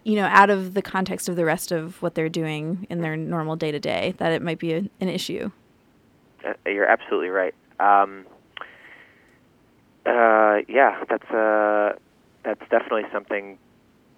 you 0.05 0.15
know 0.15 0.27
out 0.27 0.51
of 0.51 0.75
the 0.75 0.83
context 0.83 1.29
of 1.29 1.35
the 1.35 1.45
rest 1.45 1.73
of 1.73 2.01
what 2.01 2.15
they're 2.15 2.29
doing 2.29 2.87
in 2.89 3.01
their 3.01 3.17
normal 3.17 3.57
day 3.57 3.73
to 3.73 3.81
day 3.81 4.15
that 4.19 4.33
it 4.33 4.41
might 4.41 4.61
be 4.61 4.73
a, 4.73 4.79
an 5.01 5.09
issue. 5.09 5.51
Uh, 6.47 6.53
you're 6.67 6.87
absolutely 6.87 7.29
right. 7.29 7.55
Um, 7.81 8.25
uh, 10.07 10.59
yeah, 10.69 11.05
that's 11.09 11.31
uh, 11.31 11.95
that's 12.45 12.61
definitely 12.71 13.05
something 13.13 13.59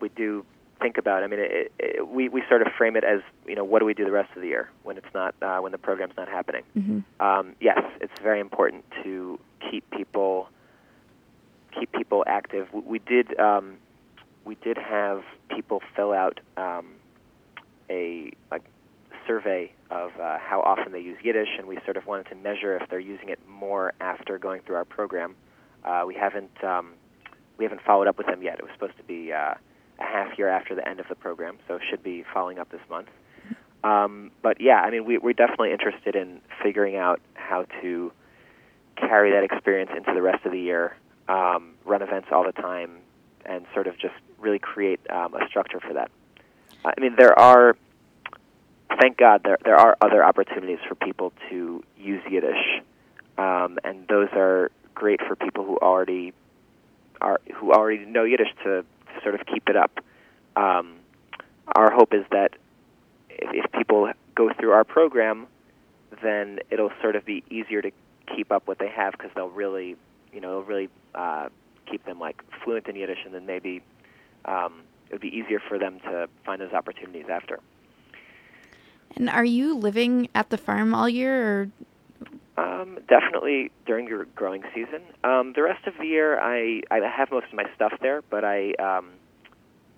we 0.00 0.09
do 0.11 0.45
think 0.81 0.99
about. 0.99 1.23
I 1.23 1.26
mean, 1.26 1.41
it, 1.41 1.73
it, 1.79 2.09
we 2.09 2.29
we 2.29 2.43
sort 2.49 2.62
of 2.62 2.69
frame 2.76 2.97
it 2.97 3.05
as 3.05 3.21
you 3.47 3.55
know, 3.55 3.64
what 3.64 3.81
do 3.81 3.85
we 3.85 3.95
do 3.95 4.05
the 4.05 4.12
rest 4.12 4.31
of 4.35 4.43
the 4.43 4.49
year 4.49 4.71
when 4.83 4.97
it's 4.97 5.14
not 5.14 5.35
uh, 5.43 5.59
when 5.59 5.73
the 5.73 5.79
program's 5.79 6.14
not 6.17 6.29
happening? 6.29 6.62
Mm-hmm. 6.76 7.25
Um, 7.25 7.55
yes, 7.61 7.81
it's 8.00 8.12
very 8.23 8.41
important 8.41 8.85
to 9.03 9.38
keep 9.71 9.88
people 9.91 10.49
keep 11.79 11.93
people 11.93 12.25
active. 12.26 12.69
We, 12.73 12.81
we 12.81 12.99
did 12.99 13.38
um, 13.38 13.76
we 14.45 14.57
did 14.57 14.76
have 14.79 15.23
people 15.49 15.83
fill 15.97 16.12
out 16.12 16.41
um, 16.57 16.87
a, 17.91 18.33
a 18.50 18.61
survey 19.26 19.73
of 19.91 20.11
uh, 20.21 20.38
how 20.38 20.61
often 20.61 20.93
they 20.93 21.00
use 21.00 21.19
Yiddish, 21.23 21.49
and 21.59 21.67
we 21.67 21.79
sort 21.85 21.97
of 21.97 22.07
wanted 22.07 22.26
to 22.29 22.35
measure 22.35 22.76
if 22.76 22.88
they're 22.88 22.99
using 23.00 23.29
it 23.29 23.38
more 23.49 23.93
after 24.00 24.38
going 24.38 24.61
through 24.62 24.76
our 24.76 24.85
program. 24.85 25.35
Uh, 25.85 26.05
we 26.07 26.14
haven't 26.14 26.62
um, 26.64 26.95
we 27.59 27.64
haven't 27.64 27.83
followed 27.83 28.09
up 28.09 28.19
with 28.19 28.26
them 28.26 28.43
yet. 28.43 28.59
It 28.59 28.62
was 28.62 28.73
supposed 28.73 28.97
to 28.97 29.05
be 29.05 29.33
uh, 29.33 29.55
a 29.99 30.03
half 30.03 30.38
year 30.38 30.49
after 30.49 30.75
the 30.75 30.87
end 30.87 31.00
of 31.00 31.07
the 31.09 31.14
program, 31.14 31.59
so 31.69 31.79
should 31.91 32.03
be 32.03 32.25
following 32.33 32.59
up 32.59 32.71
this 32.71 32.81
month. 32.88 33.09
Um, 33.85 34.31
but 34.43 34.61
yeah, 34.61 34.81
I 34.81 34.91
mean, 34.91 35.05
we, 35.05 35.19
we're 35.19 35.35
definitely 35.35 35.73
interested 35.73 36.17
in 36.17 36.41
figuring 36.62 36.97
out 36.97 37.21
how 37.35 37.67
to 37.83 38.12
carry 38.97 39.33
that 39.33 39.45
experience 39.45 39.91
into 39.95 40.14
the 40.14 40.23
rest 40.23 40.47
of 40.47 40.53
the 40.53 40.59
year, 40.59 40.97
um, 41.29 41.75
run 41.85 42.00
events 42.00 42.29
all 42.33 42.45
the 42.45 42.53
time, 42.53 42.97
and 43.45 43.67
sort 43.75 43.87
of 43.87 43.99
just 43.99 44.14
really 44.38 44.59
create 44.59 45.00
um, 45.11 45.35
a 45.35 45.47
structure 45.49 45.81
for 45.81 45.93
that. 45.93 46.11
I 46.85 46.99
mean, 46.99 47.14
there 47.19 47.38
are, 47.38 47.76
thank 49.00 49.19
God, 49.19 49.43
there 49.45 49.59
there 49.64 49.76
are 49.76 49.97
other 50.00 50.25
opportunities 50.25 50.79
for 50.88 50.95
people 50.95 51.33
to 51.50 51.83
use 51.99 52.23
Yiddish, 52.31 52.83
um, 53.37 53.79
and 53.85 54.09
those 54.09 54.29
are 54.33 54.71
great 54.95 55.21
for 55.27 55.37
people 55.37 55.65
who 55.65 55.77
already 55.79 56.33
are 57.21 57.41
who 57.55 57.73
already 57.73 58.05
know 58.05 58.25
Yiddish 58.25 58.55
to 58.65 58.85
sort 59.23 59.35
of 59.35 59.47
keep 59.47 59.69
it 59.69 59.77
up. 59.77 60.01
Um, 60.57 60.97
our 61.75 61.93
hope 61.93 62.13
is 62.15 62.25
that 62.31 62.53
if, 63.31 63.65
if 63.65 63.73
people 63.73 64.13
go 64.35 64.53
through 64.59 64.73
our 64.73 64.85
program, 64.85 65.47
then 66.23 66.61
it'll 66.71 66.93
sort 67.01 67.17
of 67.17 67.25
be 67.25 67.43
easier 67.51 67.83
to 67.83 67.91
keep 68.35 68.53
up 68.53 68.67
what 68.67 68.79
they 68.79 68.89
have 68.89 69.13
because 69.13 69.31
they'll 69.35 69.49
really, 69.49 69.97
you 70.33 70.41
know, 70.41 70.51
it'll 70.51 70.65
really 70.65 70.89
uh, 71.15 71.49
keep 71.91 72.05
them 72.05 72.19
like 72.19 72.43
fluent 72.63 72.87
in 72.89 72.97
Yiddish, 72.97 73.19
and 73.25 73.35
then 73.35 73.47
maybe 73.47 73.83
um, 74.45 74.83
it 75.09 75.13
would 75.13 75.21
be 75.21 75.37
easier 75.37 75.61
for 75.61 75.79
them 75.79 76.01
to 76.01 76.29
find 76.45 76.61
those 76.61 76.73
opportunities 76.73 77.27
after. 77.29 77.61
And 79.17 79.31
are 79.31 79.45
you 79.45 79.77
living 79.77 80.29
at 80.35 80.51
the 80.51 80.59
farm 80.59 80.95
all 80.95 81.09
year, 81.09 81.61
or 81.61 81.71
um, 82.56 82.99
definitely 83.08 83.70
during 83.87 84.06
your 84.06 84.26
growing 84.37 84.62
season. 84.75 85.02
Um, 85.25 85.52
the 85.54 85.62
rest 85.62 85.87
of 85.87 85.94
the 85.99 86.06
year, 86.06 86.38
I 86.38 86.82
I 86.90 86.99
have 86.99 87.30
most 87.30 87.46
of 87.46 87.54
my 87.54 87.64
stuff 87.75 87.92
there, 88.00 88.23
but 88.30 88.44
I 88.44 88.73
um, 88.75 89.11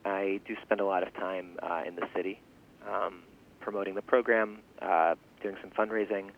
I 0.05 0.41
do 0.47 0.57
spend 0.63 0.81
a 0.81 0.85
lot 0.87 1.03
of 1.03 1.13
time 1.15 1.59
uh, 1.63 1.83
in 1.87 1.97
the 1.97 2.07
city, 2.15 2.41
um, 2.89 3.23
promoting 3.61 3.95
the 3.95 4.03
program, 4.03 4.59
uh, 4.81 5.17
doing 5.43 5.57
some 5.61 5.71
fundraising, 5.71 6.31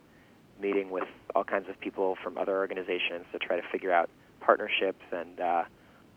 meeting 0.61 0.89
with 0.89 1.07
all 1.35 1.43
kinds 1.43 1.69
of 1.69 1.79
people 1.79 2.17
from 2.21 2.37
other 2.37 2.57
organizations 2.57 3.25
to 3.31 3.39
try 3.39 3.55
to 3.55 3.67
figure 3.71 3.91
out 3.91 4.09
partnerships 4.41 5.03
and 5.11 5.39
uh, 5.39 5.63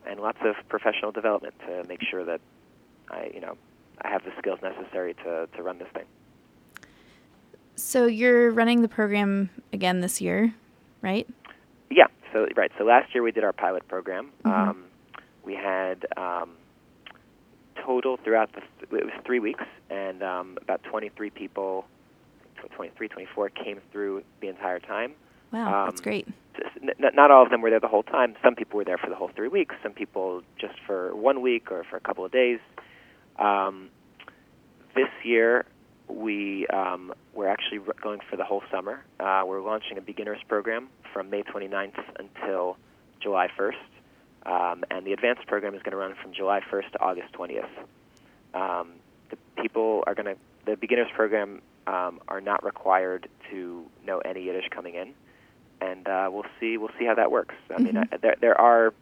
and 0.06 0.18
lots 0.18 0.38
of 0.42 0.56
professional 0.68 1.12
development 1.12 1.54
to 1.66 1.84
make 1.88 2.00
sure 2.02 2.24
that 2.24 2.40
I 3.08 3.30
you 3.32 3.40
know 3.40 3.56
I 4.00 4.08
have 4.08 4.24
the 4.24 4.32
skills 4.38 4.58
necessary 4.62 5.14
to 5.24 5.48
to 5.54 5.62
run 5.62 5.78
this 5.78 5.88
thing. 5.94 6.06
So 7.76 8.06
you're 8.06 8.50
running 8.50 8.82
the 8.82 8.88
program 8.88 9.50
again 9.72 10.00
this 10.00 10.20
year, 10.20 10.54
right? 11.00 11.26
Yeah. 11.90 12.06
So 12.32 12.46
right. 12.56 12.70
So 12.78 12.84
last 12.84 13.14
year 13.14 13.22
we 13.22 13.32
did 13.32 13.44
our 13.44 13.52
pilot 13.52 13.86
program. 13.88 14.30
Mm-hmm. 14.44 14.70
Um, 14.70 14.84
we 15.44 15.54
had 15.54 16.06
um, 16.16 16.50
total 17.84 18.18
throughout 18.22 18.52
the 18.52 18.60
th- 18.60 19.02
it 19.02 19.04
was 19.04 19.14
three 19.26 19.40
weeks, 19.40 19.64
and 19.90 20.22
um, 20.22 20.58
about 20.60 20.82
23 20.84 21.30
people, 21.30 21.86
23, 22.76 23.08
24 23.08 23.48
came 23.50 23.80
through 23.90 24.22
the 24.40 24.48
entire 24.48 24.78
time. 24.78 25.12
Wow, 25.52 25.86
that's 25.86 26.00
um, 26.00 26.04
great. 26.04 26.28
N- 26.82 27.10
not 27.14 27.30
all 27.30 27.42
of 27.42 27.50
them 27.50 27.60
were 27.60 27.70
there 27.70 27.80
the 27.80 27.88
whole 27.88 28.02
time. 28.02 28.36
Some 28.42 28.54
people 28.54 28.76
were 28.76 28.84
there 28.84 28.98
for 28.98 29.10
the 29.10 29.16
whole 29.16 29.30
three 29.34 29.48
weeks. 29.48 29.74
Some 29.82 29.92
people 29.92 30.42
just 30.58 30.74
for 30.86 31.14
one 31.14 31.40
week 31.42 31.70
or 31.70 31.84
for 31.84 31.96
a 31.96 32.00
couple 32.00 32.24
of 32.24 32.32
days. 32.32 32.60
Um, 33.38 33.90
this 34.94 35.08
year, 35.24 35.64
we 36.08 36.66
um, 36.68 37.12
we're 37.34 37.48
actually 37.48 37.80
going 38.02 38.20
for 38.28 38.36
the 38.36 38.44
whole 38.44 38.62
summer. 38.70 39.02
Uh, 39.18 39.42
we're 39.46 39.60
launching 39.62 39.96
a 39.98 40.00
beginners 40.00 40.40
program 40.48 40.88
from 41.12 41.30
May 41.30 41.42
29th 41.42 41.98
until 42.18 42.76
July 43.20 43.48
1st. 43.58 43.72
Um, 44.44 44.84
and 44.90 45.06
the 45.06 45.12
advanced 45.12 45.46
program 45.46 45.74
is 45.74 45.82
going 45.82 45.92
to 45.92 45.96
run 45.96 46.14
from 46.20 46.32
July 46.32 46.60
1st 46.70 46.92
to 46.92 47.00
August 47.00 47.32
20th. 47.32 47.68
Um, 48.54 48.90
the 49.30 49.36
people 49.60 50.04
are 50.06 50.14
going 50.14 50.26
to, 50.26 50.36
the 50.66 50.76
beginners 50.76 51.08
program 51.14 51.62
um, 51.86 52.20
are 52.28 52.40
not 52.40 52.64
required 52.64 53.28
to 53.50 53.84
know 54.06 54.18
any 54.18 54.44
Yiddish 54.44 54.68
coming 54.70 54.94
in, 54.94 55.14
and 55.80 56.06
uh, 56.06 56.28
we'll 56.30 56.44
see 56.60 56.76
we'll 56.76 56.90
see 56.98 57.04
how 57.06 57.14
that 57.14 57.30
works. 57.32 57.54
I 57.74 57.80
mean, 57.80 57.94
Mhm. 57.94 58.08
I, 58.12 58.16
there 58.18 58.36
there 58.40 58.60
are, 58.60 58.92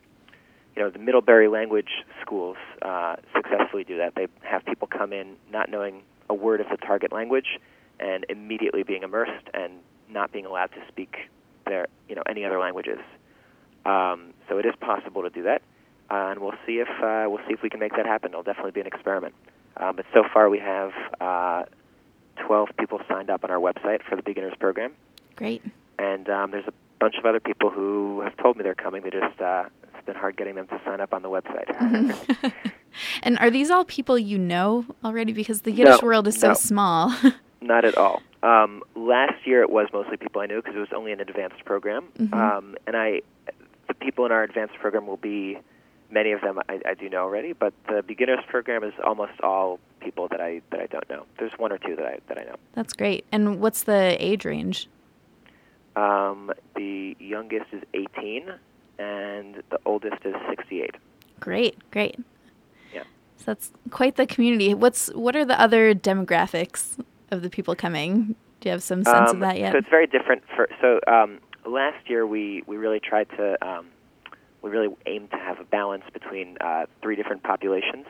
you 0.77 0.83
know, 0.83 0.89
the 0.89 0.99
Middlebury 0.99 1.49
language 1.49 1.91
schools 2.23 2.57
uh, 2.81 3.17
successfully 3.35 3.85
do 3.85 3.99
that. 3.99 4.15
They 4.15 4.29
have 4.43 4.65
people 4.65 4.89
come 4.89 5.13
in 5.13 5.37
not 5.53 5.69
knowing 5.69 6.03
a 6.31 6.35
word 6.35 6.61
of 6.61 6.69
the 6.71 6.77
target 6.79 7.13
language, 7.13 7.59
and 8.01 8.25
immediately 8.29 8.83
being 8.83 9.03
immersed 9.05 9.47
and 9.55 9.75
not 10.11 10.33
being 10.33 10.47
allowed 10.47 10.73
to 10.73 10.79
speak 10.89 11.17
their 11.67 11.87
you 12.09 12.15
know 12.17 12.23
any 12.29 12.45
other 12.45 12.59
languages. 12.59 12.99
Um, 13.87 14.35
so 14.49 14.59
it 14.59 14.67
is 14.67 14.75
possible 14.81 15.23
to 15.23 15.31
do 15.31 15.43
that, 15.45 15.63
uh, 16.11 16.31
and 16.31 16.41
we'll 16.41 16.55
see 16.67 16.81
if 16.81 16.89
uh, 17.03 17.27
we'll 17.29 17.45
see 17.47 17.53
if 17.55 17.63
we 17.63 17.71
can 17.71 17.81
make 17.81 17.93
that 17.97 18.07
happen. 18.07 18.31
It'll 18.31 18.43
definitely 18.43 18.73
be 18.73 18.81
an 18.81 18.87
experiment. 18.87 19.35
Um, 19.77 19.97
but 19.97 20.05
so 20.13 20.25
far 20.33 20.51
we 20.51 20.59
have 20.59 20.91
uh, 21.21 21.63
12 22.47 22.71
people 22.79 23.01
signed 23.09 23.31
up 23.31 23.45
on 23.45 23.51
our 23.51 23.59
website 23.61 24.03
for 24.09 24.17
the 24.17 24.23
beginners 24.23 24.53
program, 24.59 24.93
Great. 25.37 25.63
and 25.99 26.29
um, 26.29 26.51
there's 26.51 26.67
a 26.67 26.73
bunch 26.99 27.15
of 27.19 27.25
other 27.25 27.41
people 27.41 27.71
who 27.71 28.21
have 28.23 28.37
told 28.37 28.57
me 28.57 28.63
they're 28.65 28.75
coming. 28.75 29.03
They 29.03 29.11
just 29.11 29.41
uh, 29.41 29.65
it's 29.95 30.05
been 30.07 30.17
hard 30.17 30.37
getting 30.37 30.57
them 30.57 30.67
to 30.69 30.81
sign 30.85 31.01
up 31.01 31.15
on 31.15 31.23
the 31.23 31.31
website. 31.31 32.53
And 33.23 33.39
are 33.39 33.51
these 33.51 33.71
all 33.71 33.85
people 33.85 34.19
you 34.19 34.37
know 34.37 34.85
already? 35.05 35.33
Because 35.33 35.63
the 35.63 35.71
Yiddish 35.71 36.03
No, 36.03 36.07
world 36.09 36.27
is 36.27 36.37
so 36.39 36.49
no. 36.49 36.55
small. 36.55 37.15
Not 37.61 37.85
at 37.85 37.97
all. 37.97 38.23
Um, 38.43 38.83
last 38.95 39.47
year 39.47 39.63
it 39.63 39.71
was 39.71 39.89
mostly 39.93 40.17
people 40.17 40.41
I 40.41 40.47
knew 40.47 40.63
because 40.63 40.75
it 40.75 40.79
was 40.81 40.93
only 40.95 41.13
an 41.13 41.21
advanced 41.21 41.65
program, 41.65 42.07
Mhm. 42.19 42.33
um, 42.33 42.77
and 42.87 42.97
I, 42.97 43.21
the 43.89 43.95
people 43.95 44.25
in 44.25 44.33
our 44.33 44.43
advanced 44.43 44.75
program 44.77 45.07
will 45.07 45.19
be, 45.19 45.59
many 46.11 46.33
of 46.33 46.41
them 46.41 46.59
I, 46.69 46.81
I 46.87 46.95
do 46.95 47.09
know 47.11 47.19
already, 47.23 47.53
but 47.53 47.75
the 47.89 48.03
beginners 48.03 48.41
program 48.49 48.83
is 48.83 48.95
almost 49.05 49.33
all 49.43 49.79
people 50.01 50.27
that 50.29 50.41
I 50.41 50.63
that 50.71 50.81
I 50.81 50.87
don't 50.87 51.09
know. 51.11 51.27
There's 51.39 51.53
one 51.59 51.71
or 51.71 51.77
two 51.79 51.95
that 51.97 52.07
I 52.07 52.19
that 52.29 52.39
I 52.39 52.45
know. 52.45 52.57
That's 52.73 52.95
great. 52.95 53.27
And 53.31 53.61
what's 53.61 53.83
the 53.83 54.17
age 54.19 54.45
range? 54.47 54.89
Um, 55.97 56.51
the 56.77 57.17
youngest 57.21 57.67
is 57.73 57.83
18, 57.95 58.51
and 58.99 59.63
the 59.71 59.79
oldest 59.85 60.25
is 60.25 60.35
68. 60.49 60.95
Great, 61.41 61.77
great. 61.91 62.17
Yeah. 62.95 63.03
So 63.37 63.45
that's 63.47 63.71
quite 63.91 64.17
the 64.17 64.27
community. 64.27 64.73
What's 64.73 65.09
what 65.15 65.37
are 65.37 65.45
the 65.45 65.61
other 65.61 65.95
demographics 65.95 66.97
of 67.31 67.43
the 67.43 67.51
people 67.51 67.75
coming? 67.75 68.35
Do 68.61 68.69
you 68.69 68.73
have 68.73 68.83
some 68.83 69.05
sense 69.05 69.31
um, 69.31 69.37
of 69.37 69.41
that 69.41 69.59
yet? 69.59 69.73
So 69.73 69.79
it's 69.79 69.89
very 69.89 70.07
different. 70.07 70.43
For 70.55 70.69
so 70.81 71.01
um, 71.11 71.41
last 71.67 72.09
year 72.09 72.27
we 72.27 72.63
we 72.67 72.77
really 72.77 73.01
tried 73.01 73.29
to 73.37 73.57
um, 73.67 73.87
we 74.63 74.71
really 74.71 74.95
aimed 75.07 75.31
to 75.31 75.37
have 75.37 75.59
a 75.61 75.65
balance 75.65 76.05
between 76.13 76.59
uh, 76.61 76.87
three 77.03 77.17
different 77.17 77.43
populations: 77.43 78.07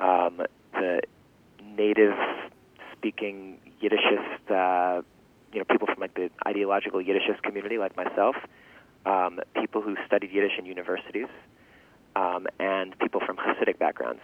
um, 0.00 0.42
the 0.72 1.02
native 1.76 2.14
speaking 2.96 3.58
Yiddishist, 3.82 4.50
uh, 4.50 5.02
you 5.52 5.58
know, 5.58 5.64
people 5.64 5.86
from 5.86 6.00
like 6.00 6.14
the 6.14 6.30
ideological 6.46 7.00
Yiddishist 7.00 7.42
community, 7.42 7.78
like 7.78 7.96
myself, 7.96 8.36
um, 9.04 9.40
people 9.60 9.82
who 9.82 9.96
studied 10.06 10.30
Yiddish 10.32 10.52
in 10.58 10.66
universities, 10.66 11.28
um, 12.14 12.46
and 12.58 12.98
people 12.98 13.20
from 13.24 13.36
Hasidic 13.36 13.78
backgrounds. 13.78 14.22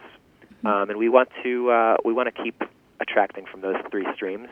Um, 0.65 0.91
and 0.91 0.99
we 0.99 1.09
want 1.09 1.29
to 1.43 1.71
uh, 1.71 1.97
we 2.05 2.13
want 2.13 2.35
to 2.35 2.43
keep 2.43 2.63
attracting 3.03 3.45
from 3.51 3.61
those 3.61 3.77
three 3.91 4.07
streams. 4.15 4.49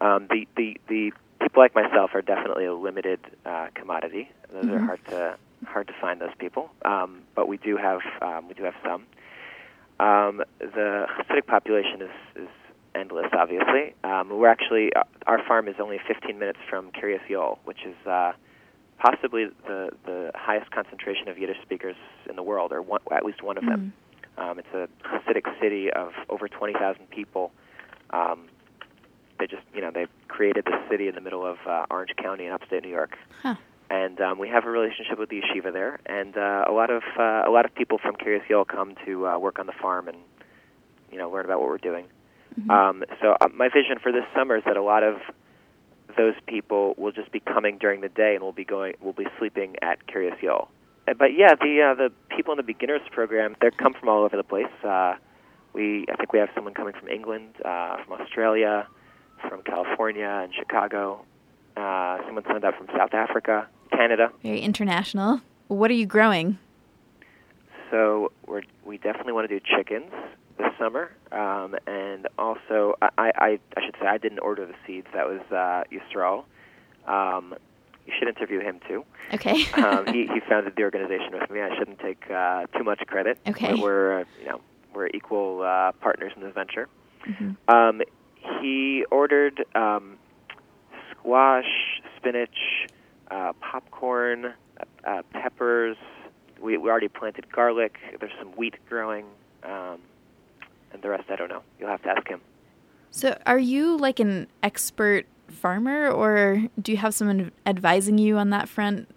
Um, 0.00 0.26
the, 0.30 0.46
the 0.56 0.76
the 0.88 1.12
people 1.40 1.62
like 1.62 1.74
myself 1.74 2.10
are 2.14 2.22
definitely 2.22 2.66
a 2.66 2.74
limited 2.74 3.20
uh, 3.44 3.68
commodity. 3.74 4.30
Those 4.52 4.68
are 4.68 4.78
Mhm. 4.78 4.86
hard 4.86 5.00
to 5.10 5.36
hard 5.66 5.86
to 5.88 5.94
find 6.00 6.20
those 6.20 6.34
people, 6.38 6.70
um, 6.84 7.22
but 7.34 7.46
we 7.48 7.56
do 7.56 7.76
have 7.76 8.00
um, 8.20 8.48
we 8.48 8.54
do 8.54 8.64
have 8.64 8.74
some. 8.84 9.06
Um, 10.00 10.42
the 10.58 11.06
Hasidic 11.08 11.46
population 11.46 12.02
is, 12.02 12.10
is 12.42 12.48
endless, 12.94 13.26
obviously. 13.32 13.94
Um, 14.02 14.28
we're 14.30 14.48
actually 14.48 14.92
uh, 14.94 15.04
our 15.26 15.40
farm 15.46 15.68
is 15.68 15.76
only 15.80 15.98
15 16.06 16.38
minutes 16.38 16.58
from 16.68 16.90
Kiryas 16.90 17.20
Joel, 17.28 17.58
which 17.64 17.84
is 17.86 17.94
uh, 18.06 18.32
possibly 18.98 19.46
the 19.66 19.90
the 20.04 20.30
highest 20.34 20.70
concentration 20.72 21.28
of 21.28 21.38
Yiddish 21.38 21.60
speakers 21.62 21.96
in 22.28 22.34
the 22.36 22.42
world, 22.42 22.72
or 22.72 22.82
one, 22.82 23.00
at 23.12 23.24
least 23.24 23.42
one 23.42 23.56
of 23.58 23.64
them. 23.64 23.92
Um, 24.38 24.58
it's 24.58 24.74
a 24.74 24.88
Hasidic 25.06 25.44
city 25.60 25.90
of 25.92 26.12
over 26.28 26.48
20,000 26.48 27.08
people. 27.10 27.52
Um, 28.12 28.48
they 29.38 29.46
just, 29.46 29.62
you 29.74 29.80
know, 29.80 29.90
they 29.90 30.06
created 30.28 30.64
this 30.66 30.80
city 30.90 31.08
in 31.08 31.14
the 31.14 31.20
middle 31.20 31.44
of 31.44 31.56
uh, 31.66 31.86
Orange 31.90 32.12
County 32.16 32.46
in 32.46 32.52
upstate 32.52 32.82
New 32.84 32.90
York, 32.90 33.16
Huh. 33.42 33.56
and 33.90 34.20
um, 34.20 34.38
we 34.38 34.48
have 34.48 34.64
a 34.66 34.70
relationship 34.70 35.18
with 35.18 35.30
the 35.30 35.40
yeshiva 35.42 35.72
there. 35.72 35.98
And 36.06 36.36
uh, 36.36 36.64
a 36.68 36.72
lot 36.72 36.90
of 36.90 37.02
uh, 37.18 37.42
a 37.46 37.50
lot 37.50 37.64
of 37.64 37.74
people 37.74 37.98
from 37.98 38.14
Kiryas 38.16 38.46
Joel 38.48 38.64
come 38.64 38.94
to 39.04 39.26
uh, 39.26 39.38
work 39.38 39.58
on 39.58 39.66
the 39.66 39.72
farm 39.80 40.08
and, 40.08 40.18
you 41.10 41.18
know, 41.18 41.30
learn 41.30 41.44
about 41.44 41.60
what 41.60 41.68
we're 41.68 41.78
doing. 41.78 42.06
Mhm. 42.60 42.70
Um, 42.70 43.04
so 43.20 43.36
uh, 43.40 43.48
my 43.54 43.68
vision 43.68 43.98
for 44.02 44.12
this 44.12 44.24
summer 44.34 44.56
is 44.56 44.64
that 44.64 44.76
a 44.76 44.82
lot 44.82 45.02
of 45.02 45.16
those 46.16 46.34
people 46.46 46.94
will 46.98 47.12
just 47.12 47.32
be 47.32 47.40
coming 47.40 47.78
during 47.78 48.02
the 48.02 48.08
day 48.10 48.34
and 48.34 48.42
we'll 48.44 48.52
be 48.52 48.66
going, 48.66 48.94
we'll 49.00 49.14
be 49.14 49.26
sleeping 49.38 49.76
at 49.80 50.06
Kiryas 50.06 50.38
Joel. 50.40 50.68
Uh, 51.08 51.14
But 51.14 51.32
yeah, 51.34 51.54
the 51.54 51.82
uh, 51.82 51.94
the 51.94 52.12
people 52.36 52.52
in 52.52 52.58
the 52.58 52.62
beginners 52.62 53.00
program, 53.10 53.56
they 53.60 53.70
come 53.70 53.94
from 53.94 54.08
all 54.10 54.22
over 54.22 54.36
the 54.36 54.44
place. 54.44 54.66
Uh, 54.84 55.14
we, 55.72 56.06
I 56.12 56.16
think 56.16 56.32
we 56.32 56.38
have 56.38 56.50
someone 56.54 56.74
coming 56.74 56.94
from 56.98 57.08
England, 57.08 57.54
uh, 57.64 57.96
from 58.04 58.20
Australia, 58.20 58.86
from 59.48 59.62
California 59.62 60.40
and 60.42 60.52
Chicago. 60.54 61.24
Uh, 61.76 62.18
someone 62.26 62.44
signed 62.44 62.64
up 62.64 62.76
from 62.76 62.88
South 62.96 63.14
Africa, 63.14 63.66
Canada. 63.90 64.30
Very 64.42 64.60
international. 64.60 65.40
What 65.68 65.90
are 65.90 65.94
you 65.94 66.06
growing? 66.06 66.58
So 67.90 68.32
we're, 68.46 68.62
we 68.84 68.98
definitely 68.98 69.32
want 69.32 69.48
to 69.48 69.58
do 69.58 69.64
chickens 69.76 70.12
this 70.58 70.68
summer, 70.78 71.10
um, 71.30 71.74
and 71.86 72.28
also 72.38 72.94
I, 73.00 73.08
I, 73.18 73.58
I 73.76 73.84
should 73.84 73.96
say 74.00 74.06
I 74.06 74.18
didn't 74.18 74.40
order 74.40 74.66
the 74.66 74.74
seeds. 74.86 75.06
That 75.14 75.26
was 75.26 75.40
uh, 75.50 75.84
Yisrael. 75.90 76.44
Um, 77.06 77.54
you 78.06 78.12
should 78.18 78.28
interview 78.28 78.60
him 78.60 78.80
too. 78.88 79.04
Okay. 79.32 79.64
Um, 79.74 80.06
he, 80.06 80.26
he 80.26 80.40
founded 80.48 80.74
the 80.76 80.82
organization 80.82 81.32
with 81.32 81.50
me. 81.50 81.60
I 81.60 81.76
shouldn't 81.78 82.00
take 82.00 82.30
uh, 82.30 82.66
too 82.76 82.84
much 82.84 83.00
credit. 83.06 83.38
Okay. 83.46 83.74
We're, 83.74 83.80
we're 83.82 84.20
uh, 84.20 84.24
you 84.40 84.46
know 84.46 84.60
we're 84.94 85.08
equal 85.08 85.62
uh, 85.62 85.92
partners 86.00 86.32
in 86.36 86.42
this 86.42 86.54
venture. 86.54 86.88
Mhm. 87.26 87.56
Um, 87.68 88.02
he 88.60 89.04
ordered 89.10 89.64
um, 89.74 90.18
squash, 91.10 92.00
spinach, 92.16 92.88
uh, 93.30 93.52
popcorn, 93.60 94.46
uh, 94.46 94.84
uh, 95.06 95.22
peppers. 95.32 95.96
We, 96.60 96.76
we 96.76 96.90
already 96.90 97.08
planted 97.08 97.50
garlic. 97.52 97.98
There's 98.20 98.32
some 98.38 98.52
wheat 98.52 98.74
growing, 98.88 99.26
um, 99.62 99.98
and 100.92 101.02
the 101.02 101.08
rest 101.08 101.24
I 101.30 101.36
don't 101.36 101.48
know. 101.48 101.62
You'll 101.78 101.90
have 101.90 102.02
to 102.02 102.10
ask 102.10 102.28
him. 102.28 102.40
So, 103.10 103.36
are 103.46 103.58
you 103.58 103.96
like 103.96 104.20
an 104.20 104.46
expert 104.62 105.26
farmer, 105.48 106.08
or 106.08 106.62
do 106.80 106.92
you 106.92 106.98
have 106.98 107.14
someone 107.14 107.52
advising 107.66 108.18
you 108.18 108.38
on 108.38 108.50
that 108.50 108.68
front? 108.68 109.08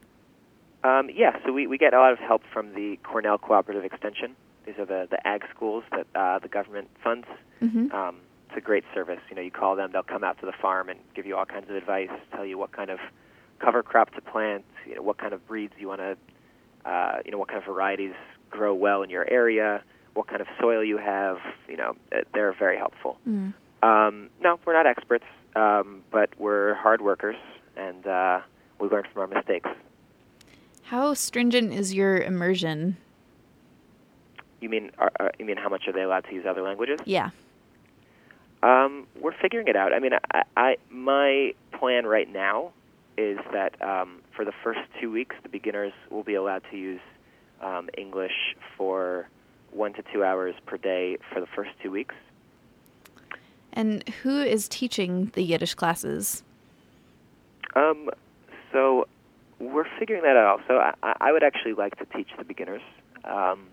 Um, 0.84 1.10
yeah, 1.14 1.38
so 1.46 1.52
we, 1.52 1.66
we 1.66 1.78
get 1.78 1.94
a 1.94 1.98
lot 1.98 2.12
of 2.12 2.20
help 2.20 2.44
from 2.54 2.74
the 2.76 3.00
Cornell 3.04 3.38
Cooperative 3.38 3.84
Extension. 3.84 4.36
These 4.66 4.76
are 4.80 4.86
the, 4.86 5.08
the 5.10 5.26
ag 5.28 5.44
schools 5.54 5.84
that 5.92 6.08
uh, 6.16 6.40
the 6.40 6.48
government 6.48 6.90
funds. 7.04 7.28
hmm 7.60 7.92
Um, 7.92 8.18
it's 8.48 8.58
a 8.58 8.62
great 8.62 8.84
service. 8.94 9.20
You 9.30 9.36
know, 9.36 9.42
you 9.42 9.52
call 9.52 9.76
them, 9.76 9.92
they'll 9.92 10.04
come 10.04 10.24
out 10.24 10.40
to 10.40 10.46
the 10.46 10.54
farm 10.54 10.90
and 10.90 11.00
give 11.14 11.26
you 11.26 11.36
all 11.36 11.46
kinds 11.46 11.70
of 11.70 11.76
advice, 11.76 12.10
tell 12.32 12.46
you 12.46 12.58
what 12.58 12.72
kind 12.72 12.90
of 12.90 13.00
cover 13.60 13.84
crop 13.84 14.14
to 14.16 14.22
plant, 14.22 14.64
you 14.88 14.96
know, 14.96 15.02
what 15.02 15.18
kind 15.18 15.34
of 15.34 15.46
breeds 15.48 15.74
you 15.78 15.88
want 15.88 16.02
to, 16.02 16.18
uh, 16.90 17.18
you 17.26 17.32
know, 17.32 17.38
what 17.38 17.48
kind 17.48 17.58
of 17.58 17.66
varieties 17.66 18.14
grow 18.50 18.74
well 18.74 19.04
in 19.04 19.10
your 19.10 19.30
area, 19.30 19.84
what 20.14 20.28
kind 20.28 20.42
of 20.42 20.48
soil 20.60 20.84
you 20.84 20.98
have. 20.98 21.38
You 21.68 21.78
know, 21.78 21.96
uh, 22.12 22.22
they're 22.34 22.54
very 22.54 22.78
helpful. 22.78 23.18
Mm. 23.28 23.54
Um, 23.84 24.30
no, 24.42 24.60
we're 24.66 24.74
not 24.74 24.88
experts, 24.88 25.26
um, 25.56 26.02
but 26.12 26.30
we're 26.40 26.76
hard 26.76 27.02
workers, 27.02 27.36
and 27.76 28.06
uh, 28.08 28.40
we 28.80 28.88
learn 28.88 29.04
from 29.12 29.22
our 29.22 29.28
mistakes. 29.28 29.70
How 30.84 31.14
stringent 31.14 31.74
is 31.74 31.94
your 31.94 32.18
immersion? 32.18 32.98
You 34.62 34.70
mean, 34.70 34.92
are, 34.98 35.12
are, 35.20 35.32
you 35.38 35.46
mean 35.46 35.58
how 35.58 35.70
much 35.70 35.88
are 35.88 35.94
they 35.94 36.02
allowed 36.02 36.26
to 36.26 36.34
use 36.34 36.46
other 36.48 36.62
languages? 36.62 37.00
Yeah. 37.06 37.30
Um, 38.64 39.08
we're 39.20 39.36
figuring 39.40 39.68
it 39.68 39.76
out. 39.76 39.94
I 39.94 40.00
mean, 40.00 40.14
I, 40.34 40.44
I 40.58 40.78
my 40.90 41.54
plan 41.72 42.06
right 42.06 42.32
now 42.32 42.72
is 43.18 43.38
that 43.54 43.80
um, 43.82 44.22
for 44.36 44.44
the 44.44 44.54
first 44.64 44.80
two 45.00 45.12
weeks, 45.12 45.36
the 45.44 45.50
beginners 45.50 45.94
will 46.10 46.24
be 46.24 46.36
allowed 46.36 46.64
to 46.72 46.78
use 46.78 47.02
um, 47.62 47.90
English 47.98 48.56
for 48.78 49.28
one 49.72 49.94
to 49.94 50.04
two 50.14 50.24
hours 50.24 50.56
per 50.66 50.78
day 50.78 51.18
for 51.32 51.40
the 51.40 51.48
first 51.48 51.72
two 51.84 51.92
weeks. 51.92 52.16
And 53.74 54.08
who 54.24 54.42
is 54.42 54.68
teaching 54.68 55.32
the 55.34 55.44
Yiddish 55.44 55.76
classes? 55.76 56.44
Um, 57.76 58.10
so 58.72 59.08
we're 59.60 59.88
figuring 60.00 60.24
that 60.24 60.38
out. 60.38 60.62
So 60.68 60.78
I, 60.78 60.94
I 61.20 61.32
would 61.32 61.44
actually 61.44 61.74
like 61.74 61.98
to 61.98 62.06
teach 62.06 62.30
the 62.38 62.46
beginners. 62.46 62.82
Um, 63.26 63.68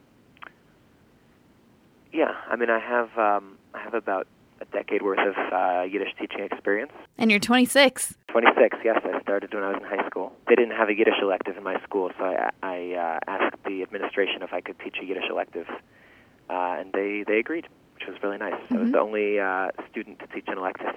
yeah, 2.13 2.35
I 2.49 2.57
mean, 2.57 2.71
I 2.71 2.79
have 2.79 3.17
um, 3.19 3.59
I 3.75 3.81
have 3.81 3.95
about 3.95 4.27
a 4.61 4.65
decade 4.67 5.03
worth 5.03 5.19
of 5.19 5.35
uh, 5.53 5.83
Yiddish 5.83 6.15
teaching 6.21 6.41
experience. 6.41 6.93
And 7.19 7.31
you're 7.31 7.41
26. 7.41 8.15
26, 8.29 8.79
yes. 8.85 9.01
I 9.05 9.21
started 9.21 9.53
when 9.53 9.65
I 9.65 9.69
was 9.73 9.79
in 9.83 9.89
high 9.99 10.07
school. 10.07 10.33
They 10.49 10.55
didn't 10.55 10.77
have 10.77 10.89
a 10.89 10.95
Yiddish 10.97 11.19
elective 11.21 11.57
in 11.57 11.65
my 11.65 11.81
school, 11.83 12.11
so 12.19 12.25
I, 12.25 12.51
I 12.63 12.93
uh, 12.95 13.19
asked 13.27 13.57
the 13.67 13.83
administration 13.83 14.43
if 14.43 14.53
I 14.53 14.61
could 14.61 14.79
teach 14.79 14.97
a 15.03 15.05
Yiddish 15.05 15.25
elective, 15.29 15.67
uh, 16.49 16.77
and 16.79 16.93
they 16.93 17.25
they 17.27 17.39
agreed, 17.39 17.67
which 17.95 18.07
was 18.07 18.17
really 18.23 18.39
nice. 18.39 18.55
I 18.71 18.77
was 18.77 18.89
Mhm. 18.89 18.93
the 18.93 19.01
only 19.01 19.41
uh, 19.41 19.69
student 19.91 20.19
to 20.21 20.27
teach 20.29 20.45
an 20.49 20.59
elective. 20.59 20.95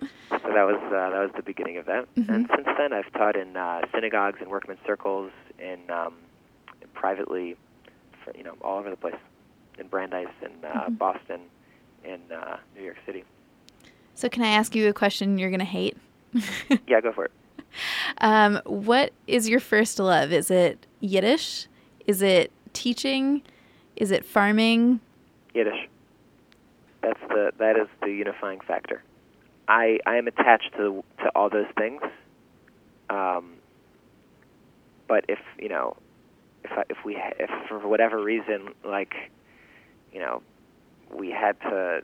So 0.00 0.38
that 0.54 0.62
was 0.66 0.76
uh, 0.86 1.10
that 1.10 1.20
was 1.22 1.30
the 1.36 1.42
beginning 1.42 1.76
of 1.78 1.86
that. 1.86 2.06
Mhm. 2.14 2.28
And 2.28 2.50
since 2.54 2.68
then, 2.76 2.92
I've 2.92 3.10
taught 3.14 3.34
in 3.36 3.56
uh, 3.56 3.80
synagogues 3.94 4.38
and 4.40 4.48
workmen's 4.50 4.80
circles, 4.86 5.32
in, 5.58 5.90
um, 5.90 6.14
privately, 6.94 7.56
for, 8.24 8.36
you 8.36 8.44
know, 8.44 8.54
all 8.62 8.78
over 8.78 8.90
the 8.90 8.96
place, 8.96 9.16
in 9.78 9.86
Brandeis, 9.88 10.28
in 10.42 10.50
uh, 10.64 10.86
Mhm. 10.88 10.98
Boston, 10.98 11.40
in 12.04 12.20
uh, 12.32 12.58
New 12.76 12.82
York 12.84 12.96
City. 13.06 13.24
So, 14.14 14.28
can 14.28 14.42
I 14.42 14.48
ask 14.48 14.74
you 14.74 14.88
a 14.88 14.92
question 14.92 15.38
you're 15.38 15.50
going 15.50 15.60
to 15.60 15.64
hate? 15.64 15.96
Yeah, 16.86 17.00
go 17.00 17.12
for 17.12 17.26
it. 17.26 17.32
Um, 18.20 18.60
what 18.64 19.12
is 19.26 19.48
your 19.48 19.60
first 19.60 19.98
love? 19.98 20.32
Is 20.32 20.50
it 20.50 20.86
Yiddish? 21.00 21.66
Is 22.06 22.22
it 22.22 22.50
teaching? 22.72 23.42
Is 23.96 24.10
it 24.10 24.24
farming? 24.24 25.00
Yiddish. 25.54 25.88
That's 27.02 27.20
the 27.28 27.52
that 27.58 27.76
is 27.76 27.86
the 28.02 28.08
unifying 28.10 28.60
factor. 28.60 29.02
I 29.68 30.00
I 30.06 30.16
am 30.16 30.26
attached 30.26 30.72
to 30.76 31.04
to 31.20 31.28
all 31.34 31.48
those 31.50 31.66
things. 31.76 32.00
Um, 33.10 33.52
but 35.06 35.24
if 35.28 35.38
you 35.58 35.68
know, 35.68 35.96
if 36.64 36.72
I, 36.72 36.82
if 36.90 37.04
we 37.04 37.16
if 37.38 37.50
for 37.68 37.86
whatever 37.86 38.20
reason 38.22 38.70
like, 38.84 39.14
you 40.12 40.20
know, 40.20 40.42
we 41.12 41.30
had 41.30 41.60
to 41.62 42.02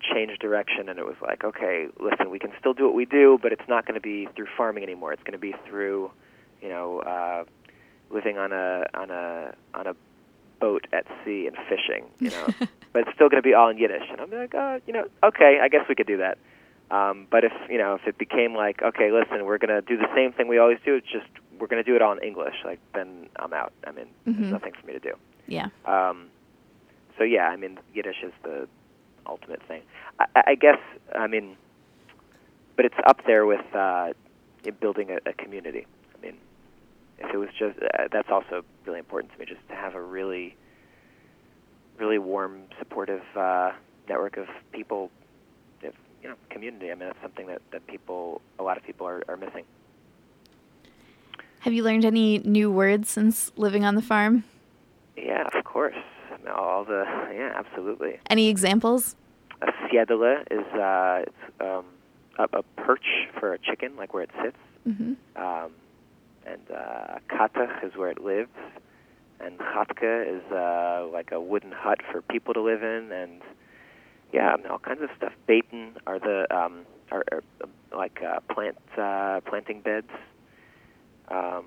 change 0.00 0.38
direction 0.38 0.88
and 0.88 0.98
it 0.98 1.04
was 1.04 1.16
like, 1.22 1.44
okay, 1.44 1.86
listen, 1.98 2.30
we 2.30 2.38
can 2.38 2.52
still 2.58 2.72
do 2.72 2.84
what 2.84 2.94
we 2.94 3.04
do, 3.04 3.38
but 3.42 3.52
it's 3.52 3.68
not 3.68 3.86
going 3.86 3.94
to 3.94 4.00
be 4.00 4.28
through 4.34 4.46
farming 4.56 4.82
anymore. 4.82 5.12
It's 5.12 5.22
going 5.22 5.32
to 5.32 5.38
be 5.38 5.54
through, 5.68 6.10
you 6.62 6.68
know, 6.68 7.00
uh, 7.00 7.44
living 8.10 8.38
on 8.38 8.52
a 8.52 8.86
on 8.94 9.10
a 9.10 9.54
on 9.74 9.86
a 9.86 9.94
boat 10.58 10.86
at 10.92 11.06
sea 11.24 11.46
and 11.46 11.56
fishing, 11.68 12.04
you 12.18 12.30
know. 12.30 12.46
but 12.92 13.02
it's 13.06 13.14
still 13.14 13.28
going 13.28 13.42
to 13.42 13.46
be 13.46 13.54
all 13.54 13.68
in 13.68 13.78
Yiddish. 13.78 14.02
And 14.10 14.20
I'm 14.20 14.30
like, 14.30 14.54
oh, 14.54 14.80
you 14.86 14.92
know, 14.92 15.04
okay, 15.22 15.58
I 15.62 15.68
guess 15.68 15.84
we 15.88 15.94
could 15.94 16.06
do 16.06 16.16
that. 16.18 16.38
Um, 16.90 17.26
but 17.30 17.44
if 17.44 17.52
you 17.68 17.78
know, 17.78 17.94
if 17.94 18.06
it 18.06 18.18
became 18.18 18.54
like, 18.54 18.82
okay, 18.82 19.12
listen, 19.12 19.44
we're 19.44 19.58
going 19.58 19.68
to 19.68 19.80
do 19.82 19.96
the 19.96 20.08
same 20.14 20.32
thing 20.32 20.48
we 20.48 20.58
always 20.58 20.78
do, 20.84 20.94
it's 20.96 21.06
just 21.06 21.26
we're 21.58 21.68
going 21.68 21.82
to 21.82 21.88
do 21.88 21.94
it 21.94 22.02
all 22.02 22.12
in 22.12 22.18
English, 22.24 22.54
like 22.64 22.80
then 22.94 23.28
I'm 23.36 23.52
out. 23.52 23.72
I 23.86 23.92
mean, 23.92 24.06
Mhm. 24.26 24.38
there's 24.40 24.52
nothing 24.52 24.72
for 24.80 24.86
me 24.86 24.94
to 24.94 24.98
do. 24.98 25.12
Yeah. 25.46 25.68
Um, 25.84 26.28
so 27.20 27.24
yeah, 27.24 27.48
I 27.48 27.56
mean, 27.56 27.78
Yiddish 27.92 28.22
is 28.22 28.32
the 28.42 28.66
ultimate 29.26 29.62
thing. 29.68 29.82
I, 30.18 30.42
I 30.46 30.54
guess, 30.54 30.78
I 31.14 31.26
mean, 31.26 31.54
but 32.76 32.86
it's 32.86 32.94
up 33.06 33.20
there 33.26 33.44
with 33.44 33.60
uh, 33.74 34.14
building 34.80 35.10
a, 35.10 35.28
a 35.28 35.34
community. 35.34 35.86
I 36.16 36.22
mean, 36.24 36.38
if 37.18 37.34
it 37.34 37.36
was 37.36 37.50
just 37.58 37.78
uh, 37.78 38.08
that's 38.10 38.30
also 38.30 38.64
really 38.86 39.00
important 39.00 39.34
to 39.34 39.38
me, 39.38 39.44
just 39.44 39.60
to 39.68 39.74
have 39.74 39.94
a 39.94 40.00
really, 40.00 40.56
really 41.98 42.16
warm, 42.18 42.62
supportive 42.78 43.22
uh, 43.36 43.72
network 44.08 44.38
of 44.38 44.46
people. 44.72 45.10
If, 45.82 45.92
you 46.22 46.30
know, 46.30 46.36
community. 46.48 46.90
I 46.90 46.94
mean, 46.94 47.08
that's 47.08 47.20
something 47.20 47.48
that 47.48 47.60
that 47.72 47.86
people, 47.86 48.40
a 48.58 48.62
lot 48.62 48.78
of 48.78 48.82
people 48.82 49.06
are, 49.06 49.22
are 49.28 49.36
missing. 49.36 49.64
Have 51.60 51.74
you 51.74 51.82
learned 51.82 52.06
any 52.06 52.38
new 52.38 52.70
words 52.70 53.10
since 53.10 53.52
living 53.56 53.84
on 53.84 53.94
the 53.94 54.00
farm? 54.00 54.44
Yeah, 55.18 55.46
of 55.52 55.64
course. 55.64 55.94
All 56.48 56.84
the 56.84 57.04
yeah, 57.34 57.52
absolutely. 57.56 58.18
Any 58.28 58.48
examples? 58.48 59.16
A 59.62 59.72
siedele 59.88 60.42
is 60.50 60.66
uh, 60.74 61.24
it's 61.26 61.60
um, 61.60 61.84
a, 62.38 62.58
a 62.58 62.62
perch 62.76 63.28
for 63.38 63.52
a 63.52 63.58
chicken, 63.58 63.96
like 63.96 64.14
where 64.14 64.22
it 64.22 64.30
sits, 64.42 64.56
hmm 64.84 65.14
um, 65.36 65.72
and 66.46 66.62
uh, 66.74 67.18
katach 67.28 67.84
is 67.84 67.94
where 67.96 68.10
it 68.10 68.20
lives, 68.20 68.56
and 69.40 69.58
chatka 69.58 70.26
is 70.26 70.42
uh, 70.52 71.06
like 71.12 71.30
a 71.32 71.40
wooden 71.40 71.72
hut 71.72 71.98
for 72.10 72.22
people 72.22 72.54
to 72.54 72.62
live 72.62 72.82
in, 72.82 73.12
and 73.12 73.42
yeah, 74.32 74.56
all 74.70 74.78
kinds 74.78 75.02
of 75.02 75.10
stuff. 75.16 75.32
Baiten 75.48 75.92
are 76.06 76.18
the 76.18 76.46
um, 76.54 76.86
are, 77.10 77.24
are 77.32 77.42
like 77.96 78.22
uh, 78.22 78.40
plant 78.52 78.78
uh, 78.96 79.40
planting 79.46 79.80
beds. 79.80 80.10
Um, 81.28 81.66